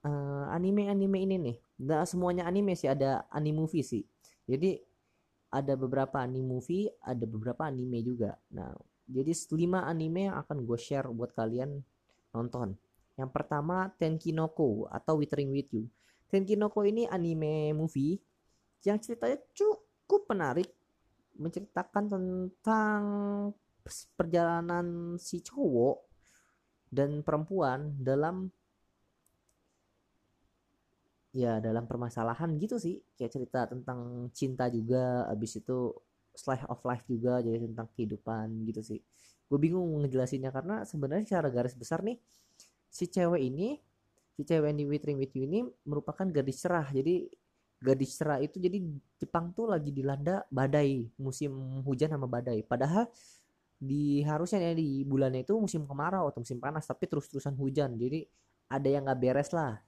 uh, 0.02 0.46
anime-anime 0.50 1.18
ini 1.22 1.36
nih. 1.38 1.56
Nggak 1.78 2.02
semuanya 2.10 2.50
anime 2.50 2.74
sih, 2.74 2.90
ada 2.90 3.22
anime 3.30 3.62
movie 3.62 3.86
sih. 3.86 4.02
Jadi 4.50 4.74
ada 5.54 5.78
beberapa 5.78 6.18
anime 6.18 6.58
movie, 6.58 6.90
ada 7.00 7.22
beberapa 7.22 7.70
anime 7.70 8.02
juga. 8.02 8.34
Nah, 8.50 8.74
jadi 9.08 9.32
5 9.32 9.88
anime 9.88 10.28
yang 10.28 10.36
akan 10.42 10.66
gue 10.66 10.78
share 10.78 11.08
buat 11.08 11.32
kalian 11.32 11.80
nonton. 12.34 12.76
Yang 13.18 13.30
pertama 13.34 13.90
Tenkinoko 13.96 14.86
atau 14.90 15.18
Withering 15.18 15.50
With 15.50 15.70
You. 15.72 15.84
Tenkinoko 16.28 16.84
ini 16.84 17.08
anime 17.08 17.72
movie 17.72 18.20
yang 18.84 19.00
ceritanya 19.00 19.40
cukup 19.56 20.28
menarik 20.28 20.68
menceritakan 21.38 22.04
tentang 22.10 23.00
perjalanan 24.18 25.16
si 25.16 25.40
cowok 25.40 26.04
dan 26.92 27.24
perempuan 27.24 27.96
dalam 27.96 28.52
ya 31.32 31.60
dalam 31.62 31.88
permasalahan 31.88 32.56
gitu 32.60 32.76
sih. 32.76 33.00
Kayak 33.16 33.32
cerita 33.32 33.60
tentang 33.70 34.28
cinta 34.36 34.68
juga 34.68 35.24
abis 35.32 35.62
itu 35.62 35.94
slice 36.34 36.66
of 36.68 36.80
life 36.84 37.04
juga 37.08 37.40
jadi 37.40 37.64
tentang 37.64 37.88
kehidupan 37.96 38.68
gitu 38.68 38.80
sih. 38.84 39.00
Gue 39.48 39.58
bingung 39.58 40.04
ngejelasinnya 40.04 40.52
karena 40.52 40.84
sebenarnya 40.84 41.24
secara 41.24 41.48
garis 41.48 41.72
besar 41.72 42.04
nih 42.04 42.20
si 42.88 43.08
cewek 43.08 43.40
ini 43.40 43.80
si 44.38 44.46
cewek 44.46 44.70
di 44.78 44.86
Withering 44.86 45.18
With 45.18 45.34
You 45.34 45.50
ini 45.50 45.66
merupakan 45.82 46.22
gadis 46.30 46.62
cerah. 46.62 46.86
Jadi 46.94 47.26
gadis 47.82 48.14
cerah 48.14 48.38
itu 48.38 48.62
jadi 48.62 48.78
Jepang 49.18 49.50
tuh 49.50 49.66
lagi 49.66 49.90
dilanda 49.90 50.46
badai 50.46 51.10
musim 51.18 51.82
hujan 51.82 52.14
sama 52.14 52.30
badai. 52.30 52.62
Padahal 52.62 53.10
di 53.82 54.22
harusnya 54.22 54.62
ya 54.62 54.72
di 54.78 55.02
bulannya 55.02 55.42
itu 55.42 55.58
musim 55.58 55.90
kemarau 55.90 56.30
atau 56.30 56.38
musim 56.46 56.62
panas 56.62 56.86
tapi 56.86 57.10
terus-terusan 57.10 57.58
hujan. 57.58 57.98
Jadi 57.98 58.22
ada 58.70 58.86
yang 58.86 59.10
nggak 59.10 59.18
beres 59.18 59.50
lah. 59.50 59.82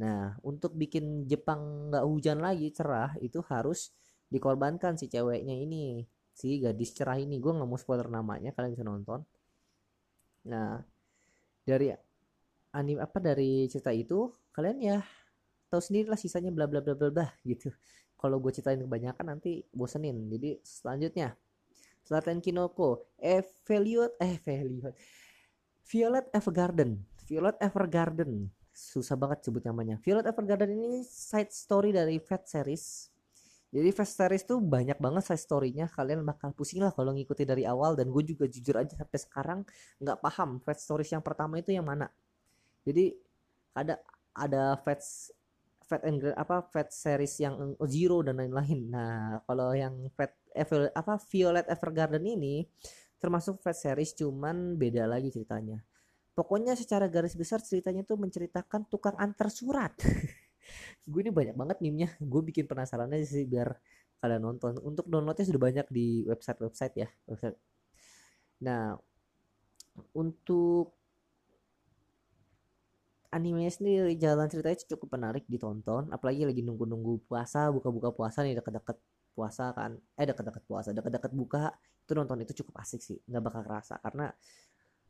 Nah 0.00 0.32
untuk 0.40 0.72
bikin 0.80 1.28
Jepang 1.28 1.92
nggak 1.92 2.04
hujan 2.08 2.40
lagi 2.40 2.72
cerah 2.72 3.12
itu 3.20 3.44
harus 3.52 3.92
dikorbankan 4.32 4.96
si 4.96 5.12
ceweknya 5.12 5.60
ini 5.60 6.08
si 6.32 6.56
gadis 6.56 6.96
cerah 6.96 7.20
ini. 7.20 7.36
Gue 7.36 7.52
nggak 7.52 7.68
mau 7.68 7.76
spoiler 7.76 8.08
namanya 8.08 8.56
kalian 8.56 8.72
bisa 8.72 8.84
nonton. 8.88 9.20
Nah 10.48 10.80
dari 11.68 11.92
anime 12.70 13.02
apa 13.02 13.18
dari 13.18 13.66
cerita 13.66 13.90
itu 13.90 14.30
kalian 14.54 14.78
ya 14.78 14.98
tahu 15.70 15.82
sendiri 15.82 16.10
lah 16.10 16.18
sisanya 16.18 16.50
bla 16.50 16.66
bla 16.66 16.82
bla 16.82 16.94
bla 16.98 17.08
bla 17.10 17.26
gitu. 17.50 17.70
Kalau 18.20 18.36
gue 18.36 18.52
ceritain 18.52 18.76
kebanyakan 18.76 19.36
nanti 19.36 19.64
bosenin. 19.72 20.28
Jadi 20.28 20.60
selanjutnya. 20.60 21.38
Selatan 22.00 22.42
Kinoko 22.42 23.12
Eveliot 23.20 24.18
eh 24.18 24.36
Eveliot 24.36 24.92
Violet 25.88 26.26
Evergarden. 26.34 27.00
Violet 27.24 27.56
Evergarden. 27.62 28.50
Susah 28.70 29.16
banget 29.16 29.46
sebut 29.46 29.64
namanya. 29.64 29.96
Violet 30.04 30.26
Evergarden 30.28 30.70
ini 30.74 31.00
side 31.06 31.54
story 31.54 31.94
dari 31.94 32.20
Fat 32.20 32.44
series. 32.44 33.08
Jadi 33.70 33.94
Fast 33.94 34.18
Series 34.18 34.42
tuh 34.42 34.58
banyak 34.58 34.98
banget 34.98 35.22
side 35.30 35.46
story-nya. 35.46 35.86
Kalian 35.86 36.26
bakal 36.26 36.50
pusing 36.50 36.82
lah 36.82 36.90
kalau 36.90 37.14
ngikuti 37.14 37.46
dari 37.46 37.62
awal. 37.62 37.94
Dan 37.94 38.10
gue 38.10 38.26
juga 38.26 38.50
jujur 38.50 38.74
aja 38.74 38.98
sampai 38.98 39.18
sekarang 39.22 39.60
nggak 40.02 40.18
paham 40.18 40.58
Fast 40.58 40.90
Stories 40.90 41.14
yang 41.14 41.22
pertama 41.22 41.62
itu 41.62 41.70
yang 41.70 41.86
mana 41.86 42.10
jadi 42.86 43.14
ada 43.76 44.00
ada 44.34 44.78
fast 44.82 45.34
Fat 45.90 46.06
and 46.06 46.22
apa 46.38 46.62
Fat 46.70 46.94
series 46.94 47.34
yang 47.42 47.74
Zero 47.90 48.22
dan 48.22 48.38
lain-lain. 48.38 48.94
Nah, 48.94 49.42
kalau 49.42 49.74
yang 49.74 50.06
Fat 50.14 50.38
apa 50.94 51.18
Violet 51.26 51.66
Evergarden 51.66 52.22
ini 52.22 52.62
termasuk 53.18 53.58
Fat 53.58 53.74
series 53.74 54.14
cuman 54.14 54.78
beda 54.78 55.10
lagi 55.10 55.34
ceritanya. 55.34 55.82
Pokoknya 56.30 56.78
secara 56.78 57.10
garis 57.10 57.34
besar 57.34 57.58
ceritanya 57.58 58.06
tuh 58.06 58.22
menceritakan 58.22 58.86
tukang 58.86 59.18
antar 59.18 59.50
surat. 59.50 59.90
gue 61.10 61.20
ini 61.26 61.34
banyak 61.34 61.58
banget 61.58 61.82
meme-nya. 61.82 62.14
Gue 62.22 62.46
bikin 62.46 62.70
penasaran 62.70 63.10
aja 63.10 63.26
sih 63.26 63.42
biar 63.50 63.74
kalian 64.22 64.46
nonton. 64.46 64.78
Untuk 64.86 65.10
downloadnya 65.10 65.42
sudah 65.42 65.58
banyak 65.58 65.86
di 65.90 66.22
website-website 66.30 66.94
ya. 67.02 67.08
Website. 67.26 67.58
Nah, 68.62 68.94
untuk 70.14 70.99
anime 73.30 73.70
sendiri 73.70 74.18
jalan 74.18 74.50
ceritanya 74.50 74.78
cukup 74.90 75.08
menarik 75.14 75.44
ditonton 75.46 76.10
apalagi 76.10 76.42
lagi 76.46 76.62
nunggu-nunggu 76.66 77.30
puasa 77.30 77.70
buka-buka 77.70 78.10
puasa 78.10 78.42
nih 78.42 78.58
deket-deket 78.58 78.98
puasa 79.32 79.70
kan 79.70 79.94
eh 80.18 80.26
deket-deket 80.26 80.62
puasa 80.66 80.90
deket-deket 80.90 81.32
buka 81.32 81.70
itu 82.04 82.12
nonton 82.18 82.42
itu 82.42 82.52
cukup 82.64 82.82
asik 82.82 83.00
sih 83.00 83.18
nggak 83.30 83.42
bakal 83.42 83.62
kerasa 83.62 84.02
karena 84.02 84.34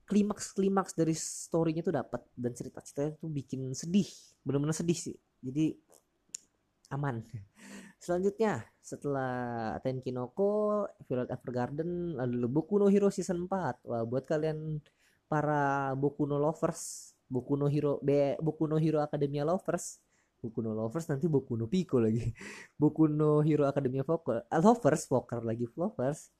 klimaks 0.04 0.52
klimaks 0.52 0.92
dari 0.92 1.16
storynya 1.16 1.80
tuh 1.80 1.94
dapat 1.96 2.20
dan 2.36 2.52
cerita 2.52 2.84
ceritanya 2.84 3.16
tuh 3.16 3.30
bikin 3.32 3.60
sedih 3.72 4.08
benar-benar 4.44 4.76
sedih 4.76 4.98
sih 4.98 5.16
jadi 5.40 5.72
aman. 6.92 7.22
Selanjutnya 8.04 8.64
setelah 8.80 9.76
Tenkinoko 9.84 10.84
Violet 11.04 11.30
Evergarden 11.30 12.16
lalu 12.16 12.48
Boku 12.48 12.80
no 12.80 12.88
Hero 12.88 13.12
season 13.12 13.44
4 13.46 13.86
wah 13.86 14.02
buat 14.08 14.24
kalian 14.24 14.80
para 15.28 15.92
Boku 15.94 16.24
no 16.24 16.40
lovers 16.40 17.12
Boku 17.30 17.54
no 17.54 17.70
Hero 17.70 18.02
B 18.02 18.34
Boku 18.42 18.66
no 18.66 18.76
Hero 18.76 18.98
Academia 18.98 19.46
lovers. 19.46 20.02
Boku 20.42 20.58
no 20.60 20.74
lovers 20.74 21.06
nanti 21.06 21.30
Boku 21.30 21.54
no 21.54 21.70
Pico 21.70 22.02
lagi. 22.02 22.26
Boku 22.80 23.06
no 23.06 23.38
Hero 23.46 23.70
Academia 23.70 24.02
Vocal 24.02 24.42
lovers 24.50 25.06
Vocal 25.06 25.46
lagi 25.46 25.70
lovers. 25.78 26.34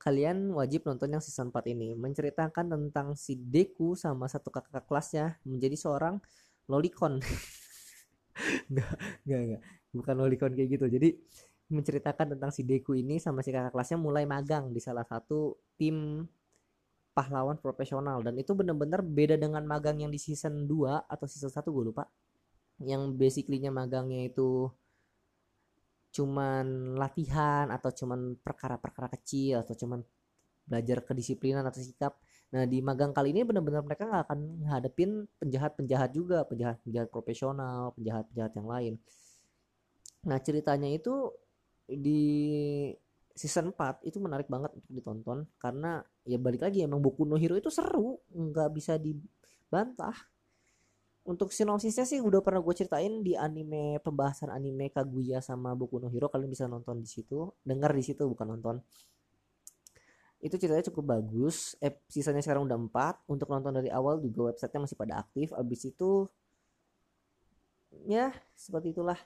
Kalian 0.00 0.54
wajib 0.54 0.86
nonton 0.86 1.12
yang 1.12 1.20
season 1.20 1.52
4 1.52 1.66
ini. 1.76 1.92
Menceritakan 1.92 2.72
tentang 2.72 3.18
si 3.18 3.36
Deku 3.36 3.98
sama 3.98 4.30
satu 4.30 4.54
kakak 4.54 4.86
kelasnya 4.86 5.36
menjadi 5.42 5.76
seorang 5.76 6.22
lolicon. 6.70 7.20
Nggak 8.70 8.92
nggak 9.24 9.40
nggak. 9.48 9.62
Bukan 9.96 10.14
lolicon 10.20 10.52
kayak 10.52 10.68
gitu. 10.76 10.86
Jadi 10.92 11.08
menceritakan 11.66 12.36
tentang 12.36 12.54
si 12.54 12.62
Deku 12.62 12.94
ini 12.94 13.18
sama 13.18 13.42
si 13.42 13.50
kakak 13.50 13.74
kelasnya 13.74 13.98
mulai 13.98 14.28
magang 14.28 14.70
di 14.70 14.78
salah 14.78 15.02
satu 15.02 15.58
tim 15.74 16.22
pahlawan 17.16 17.56
profesional 17.56 18.20
dan 18.20 18.36
itu 18.36 18.52
bener-bener 18.52 19.00
beda 19.00 19.40
dengan 19.40 19.64
magang 19.64 20.04
yang 20.04 20.12
di 20.12 20.20
season 20.20 20.68
2 20.68 21.08
atau 21.08 21.24
season 21.24 21.48
1 21.48 21.64
gue 21.72 21.84
lupa 21.88 22.04
yang 22.84 23.16
basically-nya 23.16 23.72
magangnya 23.72 24.28
itu 24.28 24.68
cuman 26.12 26.96
latihan 26.96 27.72
atau 27.72 27.88
cuman 27.92 28.36
perkara-perkara 28.40 29.08
kecil 29.16 29.64
atau 29.64 29.72
cuman 29.76 30.00
belajar 30.66 31.04
kedisiplinan 31.04 31.62
atau 31.64 31.80
sikap. 31.80 32.16
Nah 32.52 32.64
di 32.64 32.80
magang 32.80 33.12
kali 33.12 33.36
ini 33.36 33.44
benar-benar 33.44 33.84
mereka 33.84 34.08
nggak 34.08 34.24
akan 34.28 34.40
ngadepin 34.64 35.28
penjahat-penjahat 35.38 36.10
juga, 36.16 36.42
penjahat-penjahat 36.48 37.08
profesional, 37.12 37.92
penjahat-penjahat 37.96 38.52
yang 38.56 38.68
lain. 38.68 38.94
Nah 40.26 40.38
ceritanya 40.42 40.88
itu 40.90 41.30
di 41.86 42.24
season 43.36 43.76
4 43.76 44.00
itu 44.08 44.16
menarik 44.16 44.48
banget 44.48 44.72
untuk 44.72 44.90
ditonton 44.96 45.44
karena 45.60 46.00
ya 46.24 46.40
balik 46.40 46.64
lagi 46.64 46.80
emang 46.80 47.04
Boku 47.04 47.28
no 47.28 47.36
Hero 47.36 47.52
itu 47.60 47.68
seru, 47.68 48.16
nggak 48.32 48.72
bisa 48.72 48.96
dibantah. 48.96 50.16
Untuk 51.26 51.52
sinopsisnya 51.52 52.06
sih 52.08 52.22
udah 52.22 52.40
pernah 52.40 52.64
gue 52.64 52.74
ceritain 52.74 53.20
di 53.20 53.36
anime 53.36 53.98
pembahasan 54.00 54.48
anime 54.48 54.88
Kaguya 54.88 55.44
sama 55.44 55.76
Boku 55.76 56.00
no 56.00 56.08
Hero 56.08 56.32
kalian 56.32 56.48
bisa 56.48 56.64
nonton 56.64 57.04
di 57.04 57.08
situ 57.10 57.52
dengar 57.60 57.92
di 57.92 58.00
situ 58.00 58.24
bukan 58.24 58.56
nonton. 58.56 58.80
Itu 60.40 60.56
ceritanya 60.56 60.88
cukup 60.88 61.20
bagus 61.20 61.76
eh, 61.84 61.92
sisanya 62.08 62.40
sekarang 62.40 62.64
udah 62.64 62.78
4 62.88 63.28
untuk 63.28 63.52
nonton 63.52 63.76
dari 63.76 63.92
awal 63.92 64.16
juga 64.16 64.48
websitenya 64.48 64.88
masih 64.88 64.96
pada 64.96 65.20
aktif 65.20 65.52
abis 65.52 65.92
itu 65.92 66.24
ya 68.08 68.32
seperti 68.56 68.96
itulah. 68.96 69.20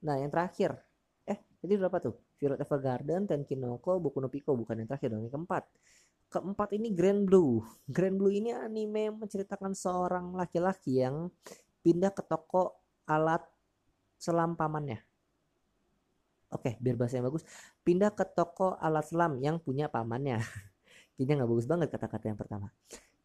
Nah 0.00 0.16
yang 0.16 0.32
terakhir 0.32 0.80
eh 1.28 1.36
jadi 1.60 1.84
berapa 1.84 2.00
tuh 2.00 2.25
Violet 2.36 2.60
Evergarden 2.60 3.24
Tenkinoko 3.24 3.96
Boku 4.00 4.20
no 4.20 4.28
Pico 4.28 4.52
bukan 4.52 4.84
yang 4.84 4.88
terakhir 4.88 5.08
dong 5.12 5.24
yang 5.24 5.32
keempat 5.32 5.64
keempat 6.30 6.74
ini 6.74 6.90
Grand 6.92 7.22
Blue. 7.26 7.62
Grand 7.86 8.16
Blue 8.18 8.34
ini 8.34 8.50
anime 8.50 9.14
menceritakan 9.14 9.72
seorang 9.72 10.34
laki-laki 10.34 11.02
yang 11.02 11.30
pindah 11.86 12.10
ke 12.10 12.22
toko 12.26 12.82
alat 13.06 13.42
selam 14.18 14.58
pamannya. 14.58 14.98
Oke, 16.50 16.78
biar 16.78 16.94
bahasa 16.98 17.18
yang 17.18 17.26
bagus. 17.30 17.46
Pindah 17.82 18.14
ke 18.14 18.26
toko 18.26 18.74
alat 18.78 19.06
selam 19.06 19.38
yang 19.38 19.58
punya 19.62 19.86
pamannya. 19.90 20.42
Kayaknya 21.14 21.34
nggak 21.42 21.50
bagus 21.50 21.66
banget 21.66 21.88
kata-kata 21.94 22.24
yang 22.30 22.38
pertama. 22.38 22.68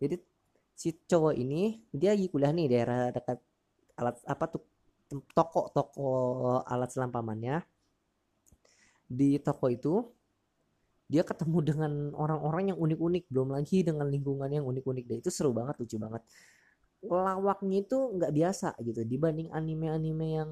Jadi 0.01 0.15
si 0.73 0.97
cowok 0.97 1.37
ini 1.37 1.81
dia 1.93 2.17
lagi 2.17 2.25
kuliah 2.29 2.49
nih 2.49 2.67
daerah 2.69 3.13
dekat 3.13 3.37
alat 4.01 4.17
apa 4.25 4.45
tuh 4.49 4.63
toko 5.35 5.69
toko 5.69 6.09
alat 6.65 6.89
selam 6.89 7.13
pamannya. 7.13 7.61
Di 9.11 9.35
toko 9.43 9.67
itu 9.67 9.99
dia 11.11 11.27
ketemu 11.27 11.59
dengan 11.59 11.91
orang-orang 12.15 12.71
yang 12.71 12.79
unik-unik 12.79 13.27
belum 13.27 13.51
lagi 13.51 13.83
dengan 13.83 14.07
lingkungan 14.07 14.47
yang 14.47 14.63
unik-unik. 14.63 15.05
Dan 15.11 15.17
itu 15.19 15.27
seru 15.27 15.51
banget 15.51 15.75
lucu 15.83 15.99
banget. 15.99 16.23
Lawaknya 17.03 17.83
itu 17.83 17.97
nggak 18.15 18.31
biasa 18.31 18.67
gitu 18.79 19.03
dibanding 19.03 19.51
anime-anime 19.51 20.27
yang 20.31 20.51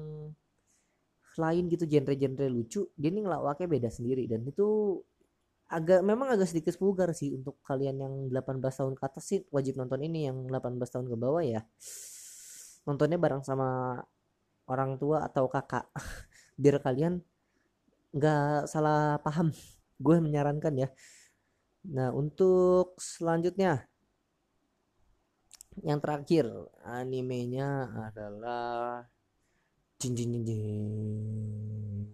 lain 1.38 1.70
gitu 1.72 1.86
genre-genre 1.88 2.46
lucu 2.50 2.90
dia 2.98 3.08
ini 3.08 3.24
ngelawaknya 3.24 3.66
beda 3.72 3.88
sendiri. 3.88 4.28
Dan 4.28 4.44
itu 4.44 5.00
agak 5.72 6.04
memang 6.04 6.28
agak 6.36 6.50
sedikit 6.52 6.76
vulgar 6.76 7.08
sih 7.16 7.32
untuk 7.32 7.56
kalian 7.64 7.96
yang 7.96 8.14
18 8.28 8.60
tahun 8.60 8.94
ke 8.98 9.02
atas 9.08 9.24
sih 9.24 9.40
wajib 9.48 9.80
nonton 9.80 10.04
ini. 10.04 10.28
Yang 10.28 10.52
18 10.52 10.92
tahun 10.92 11.06
ke 11.08 11.16
bawah 11.16 11.40
ya 11.40 11.64
nontonnya 12.84 13.16
bareng 13.16 13.44
sama 13.44 14.00
orang 14.68 15.00
tua 15.00 15.24
atau 15.24 15.48
kakak. 15.48 15.88
Biar 16.60 16.76
kalian 16.84 17.24
nggak 18.14 18.66
salah 18.70 19.18
paham. 19.22 19.54
Gue 20.00 20.16
menyarankan 20.18 20.74
ya. 20.76 20.88
Nah 21.90 22.10
untuk 22.12 22.96
selanjutnya. 23.00 23.86
Yang 25.80 26.00
terakhir 26.02 26.46
animenya 26.84 27.88
adalah 28.10 29.06
jin 29.96 30.12
jin 30.18 30.42
jin, 30.44 32.04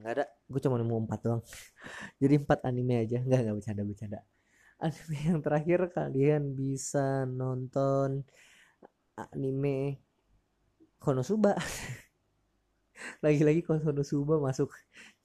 nggak 0.00 0.12
ada. 0.16 0.24
Gue 0.48 0.60
cuma 0.64 0.80
nemu 0.80 1.04
empat 1.06 1.20
doang. 1.22 1.42
Jadi 2.22 2.34
empat 2.40 2.64
anime 2.66 3.04
aja. 3.04 3.20
Nggak 3.20 3.40
nggak 3.46 3.56
bercanda 3.60 3.82
bercanda. 3.84 4.20
Anime 4.80 5.18
yang 5.22 5.40
terakhir 5.44 5.80
kalian 5.92 6.56
bisa 6.56 7.28
nonton 7.28 8.24
anime 9.14 10.00
Konosuba. 10.98 11.54
Lagi-lagi 13.24 13.60
Konosuba 13.62 14.40
masuk 14.40 14.72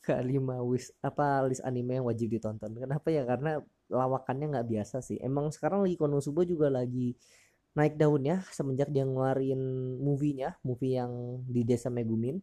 ke 0.01 0.17
lima 0.25 0.57
wis 0.65 0.89
apa 1.05 1.45
list 1.45 1.61
anime 1.61 2.01
yang 2.01 2.05
wajib 2.09 2.33
ditonton. 2.33 2.73
Kenapa 2.73 3.07
ya? 3.13 3.21
Karena 3.23 3.61
lawakannya 3.87 4.57
nggak 4.57 4.67
biasa 4.67 4.99
sih. 5.05 5.21
Emang 5.21 5.53
sekarang 5.53 5.85
lagi 5.85 5.95
Konosuba 5.95 6.41
juga 6.43 6.73
lagi 6.73 7.13
naik 7.71 7.95
daun 7.95 8.27
ya 8.27 8.43
semenjak 8.51 8.91
dia 8.91 9.07
ngeluarin 9.07 9.61
movie-nya 10.03 10.59
movie 10.67 10.99
yang 10.99 11.39
di 11.47 11.63
desa 11.63 11.87
Megumin. 11.87 12.41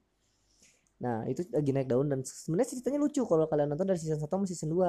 Nah 1.05 1.27
itu 1.29 1.45
lagi 1.53 1.71
naik 1.75 1.89
daun 1.91 2.09
dan 2.09 2.25
sebenarnya 2.25 2.79
ceritanya 2.79 2.99
lucu 3.03 3.23
kalau 3.29 3.45
kalian 3.51 3.69
nonton 3.75 3.87
dari 3.91 4.01
season 4.01 4.19
1 4.19 4.25
sama 4.25 4.47
season 4.49 4.71
2 4.73 4.89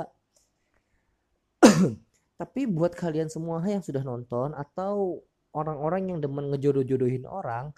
tapi 2.42 2.62
buat 2.72 2.96
kalian 2.96 3.28
semua 3.28 3.60
yang 3.68 3.84
sudah 3.84 4.02
nonton 4.02 4.56
atau 4.56 5.20
orang-orang 5.52 6.16
yang 6.16 6.20
demen 6.24 6.48
ngejodoh-jodohin 6.54 7.28
orang 7.28 7.76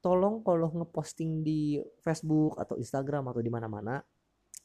tolong 0.00 0.40
kalau 0.42 0.72
ngeposting 0.72 1.44
di 1.44 1.78
Facebook 2.00 2.56
atau 2.56 2.74
Instagram 2.80 3.30
atau 3.30 3.40
di 3.44 3.52
mana-mana 3.52 4.00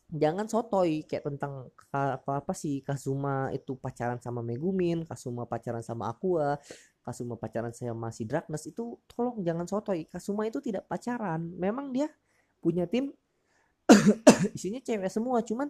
jangan 0.09 0.45
sotoy 0.45 1.01
kayak 1.05 1.25
tentang 1.33 1.73
apa 1.89 2.41
apa 2.43 2.53
sih 2.53 2.85
Kazuma 2.85 3.49
itu 3.49 3.73
pacaran 3.77 4.21
sama 4.21 4.45
Megumin, 4.45 5.03
Kazuma 5.03 5.49
pacaran 5.49 5.81
sama 5.81 6.13
Aqua, 6.13 6.61
Kazuma 7.01 7.37
pacaran 7.37 7.73
sama 7.73 8.09
si 8.13 8.25
Dragnes 8.25 8.65
itu 8.69 8.97
tolong 9.09 9.41
jangan 9.41 9.65
sotoy. 9.65 10.05
Kazuma 10.09 10.45
itu 10.45 10.61
tidak 10.61 10.85
pacaran. 10.89 11.53
Memang 11.57 11.89
dia 11.93 12.09
punya 12.61 12.89
tim 12.89 13.13
isinya 14.57 14.81
cewek 14.81 15.09
semua, 15.13 15.45
cuman 15.45 15.69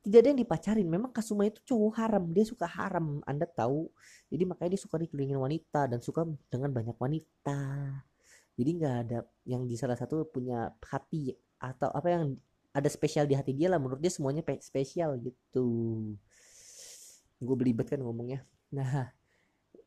tidak 0.00 0.18
ada 0.24 0.28
yang 0.32 0.40
dipacarin. 0.40 0.88
Memang 0.88 1.12
Kazuma 1.12 1.44
itu 1.44 1.60
cowok 1.68 2.00
haram, 2.00 2.24
dia 2.32 2.44
suka 2.48 2.64
haram. 2.64 3.20
Anda 3.28 3.44
tahu. 3.44 3.92
Jadi 4.32 4.42
makanya 4.48 4.70
dia 4.76 4.80
suka 4.80 4.96
dikelilingin 4.96 5.36
wanita 5.36 5.84
dan 5.92 6.00
suka 6.00 6.24
dengan 6.48 6.72
banyak 6.72 6.96
wanita. 6.96 7.60
Jadi 8.56 8.70
nggak 8.74 8.96
ada 9.04 9.18
yang 9.44 9.68
di 9.68 9.76
salah 9.76 9.94
satu 9.94 10.24
punya 10.24 10.72
hati 10.80 11.36
atau 11.60 11.92
apa 11.92 12.08
yang 12.08 12.34
ada 12.78 12.86
spesial 12.86 13.26
di 13.26 13.34
hati 13.34 13.50
dia 13.50 13.66
lah 13.66 13.82
menurut 13.82 13.98
dia 13.98 14.12
semuanya 14.14 14.46
spesial 14.62 15.18
gitu. 15.18 15.66
Gue 17.42 17.56
belibet 17.58 17.90
kan 17.90 17.98
ngomongnya. 17.98 18.46
Nah 18.70 19.10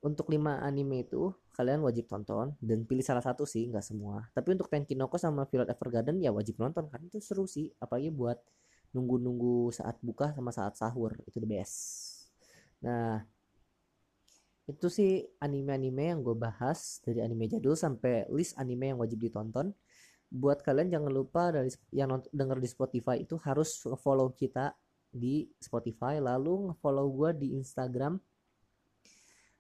untuk 0.04 0.28
lima 0.34 0.60
anime 0.66 1.06
itu 1.06 1.32
kalian 1.54 1.86
wajib 1.86 2.10
tonton 2.10 2.58
dan 2.58 2.84
pilih 2.90 3.06
salah 3.06 3.24
satu 3.24 3.48
sih 3.48 3.70
nggak 3.72 3.86
semua. 3.86 4.28
Tapi 4.36 4.58
untuk 4.58 4.68
Tenkinoko 4.68 5.16
sama 5.16 5.48
Violet 5.48 5.72
Evergarden 5.72 6.20
ya 6.20 6.36
wajib 6.36 6.60
nonton 6.60 6.92
kan? 6.92 7.00
Itu 7.06 7.24
seru 7.24 7.48
sih 7.48 7.72
apalagi 7.80 8.12
buat 8.12 8.42
nunggu-nunggu 8.92 9.72
saat 9.72 9.96
buka 10.04 10.36
sama 10.36 10.52
saat 10.52 10.76
sahur 10.76 11.16
itu 11.24 11.40
the 11.40 11.48
best. 11.48 11.78
Nah 12.84 13.24
itu 14.70 14.88
sih 14.88 15.26
anime-anime 15.42 16.16
yang 16.16 16.20
gue 16.24 16.36
bahas 16.38 17.02
dari 17.04 17.20
anime 17.20 17.50
jadul 17.50 17.76
sampai 17.76 18.30
list 18.32 18.56
anime 18.56 18.96
yang 18.96 19.00
wajib 19.02 19.20
ditonton 19.20 19.76
buat 20.32 20.64
kalian 20.64 20.88
jangan 20.88 21.12
lupa 21.12 21.52
dari 21.52 21.68
yang 21.92 22.24
denger 22.32 22.58
di 22.64 22.70
Spotify 22.72 23.20
itu 23.20 23.36
harus 23.44 23.84
follow 24.00 24.32
kita 24.32 24.72
di 25.12 25.44
Spotify 25.60 26.24
lalu 26.24 26.72
follow 26.80 27.12
gue 27.12 27.36
di 27.36 27.48
Instagram 27.60 28.16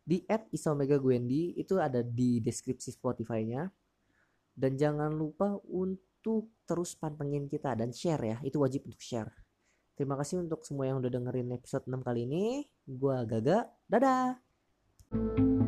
di 0.02 0.26
@isomegagwendi 0.26 1.56
itu 1.56 1.78
ada 1.78 2.02
di 2.02 2.42
deskripsi 2.42 2.92
Spotify-nya. 2.92 3.70
Dan 4.52 4.76
jangan 4.76 5.14
lupa 5.14 5.56
untuk 5.72 6.52
terus 6.68 6.98
pantengin 7.00 7.48
kita 7.48 7.74
dan 7.78 7.96
share 7.96 8.20
ya 8.20 8.38
itu 8.44 8.60
wajib 8.60 8.84
untuk 8.90 9.00
share. 9.00 9.32
Terima 9.96 10.20
kasih 10.20 10.44
untuk 10.44 10.66
semua 10.68 10.90
yang 10.90 11.00
udah 11.00 11.12
dengerin 11.12 11.56
episode 11.56 11.88
6 11.88 12.04
kali 12.04 12.28
ini. 12.28 12.68
Gua 12.84 13.24
Gaga 13.24 13.70
dadah! 13.88 14.36
Thank 15.12 15.40
you. 15.40 15.61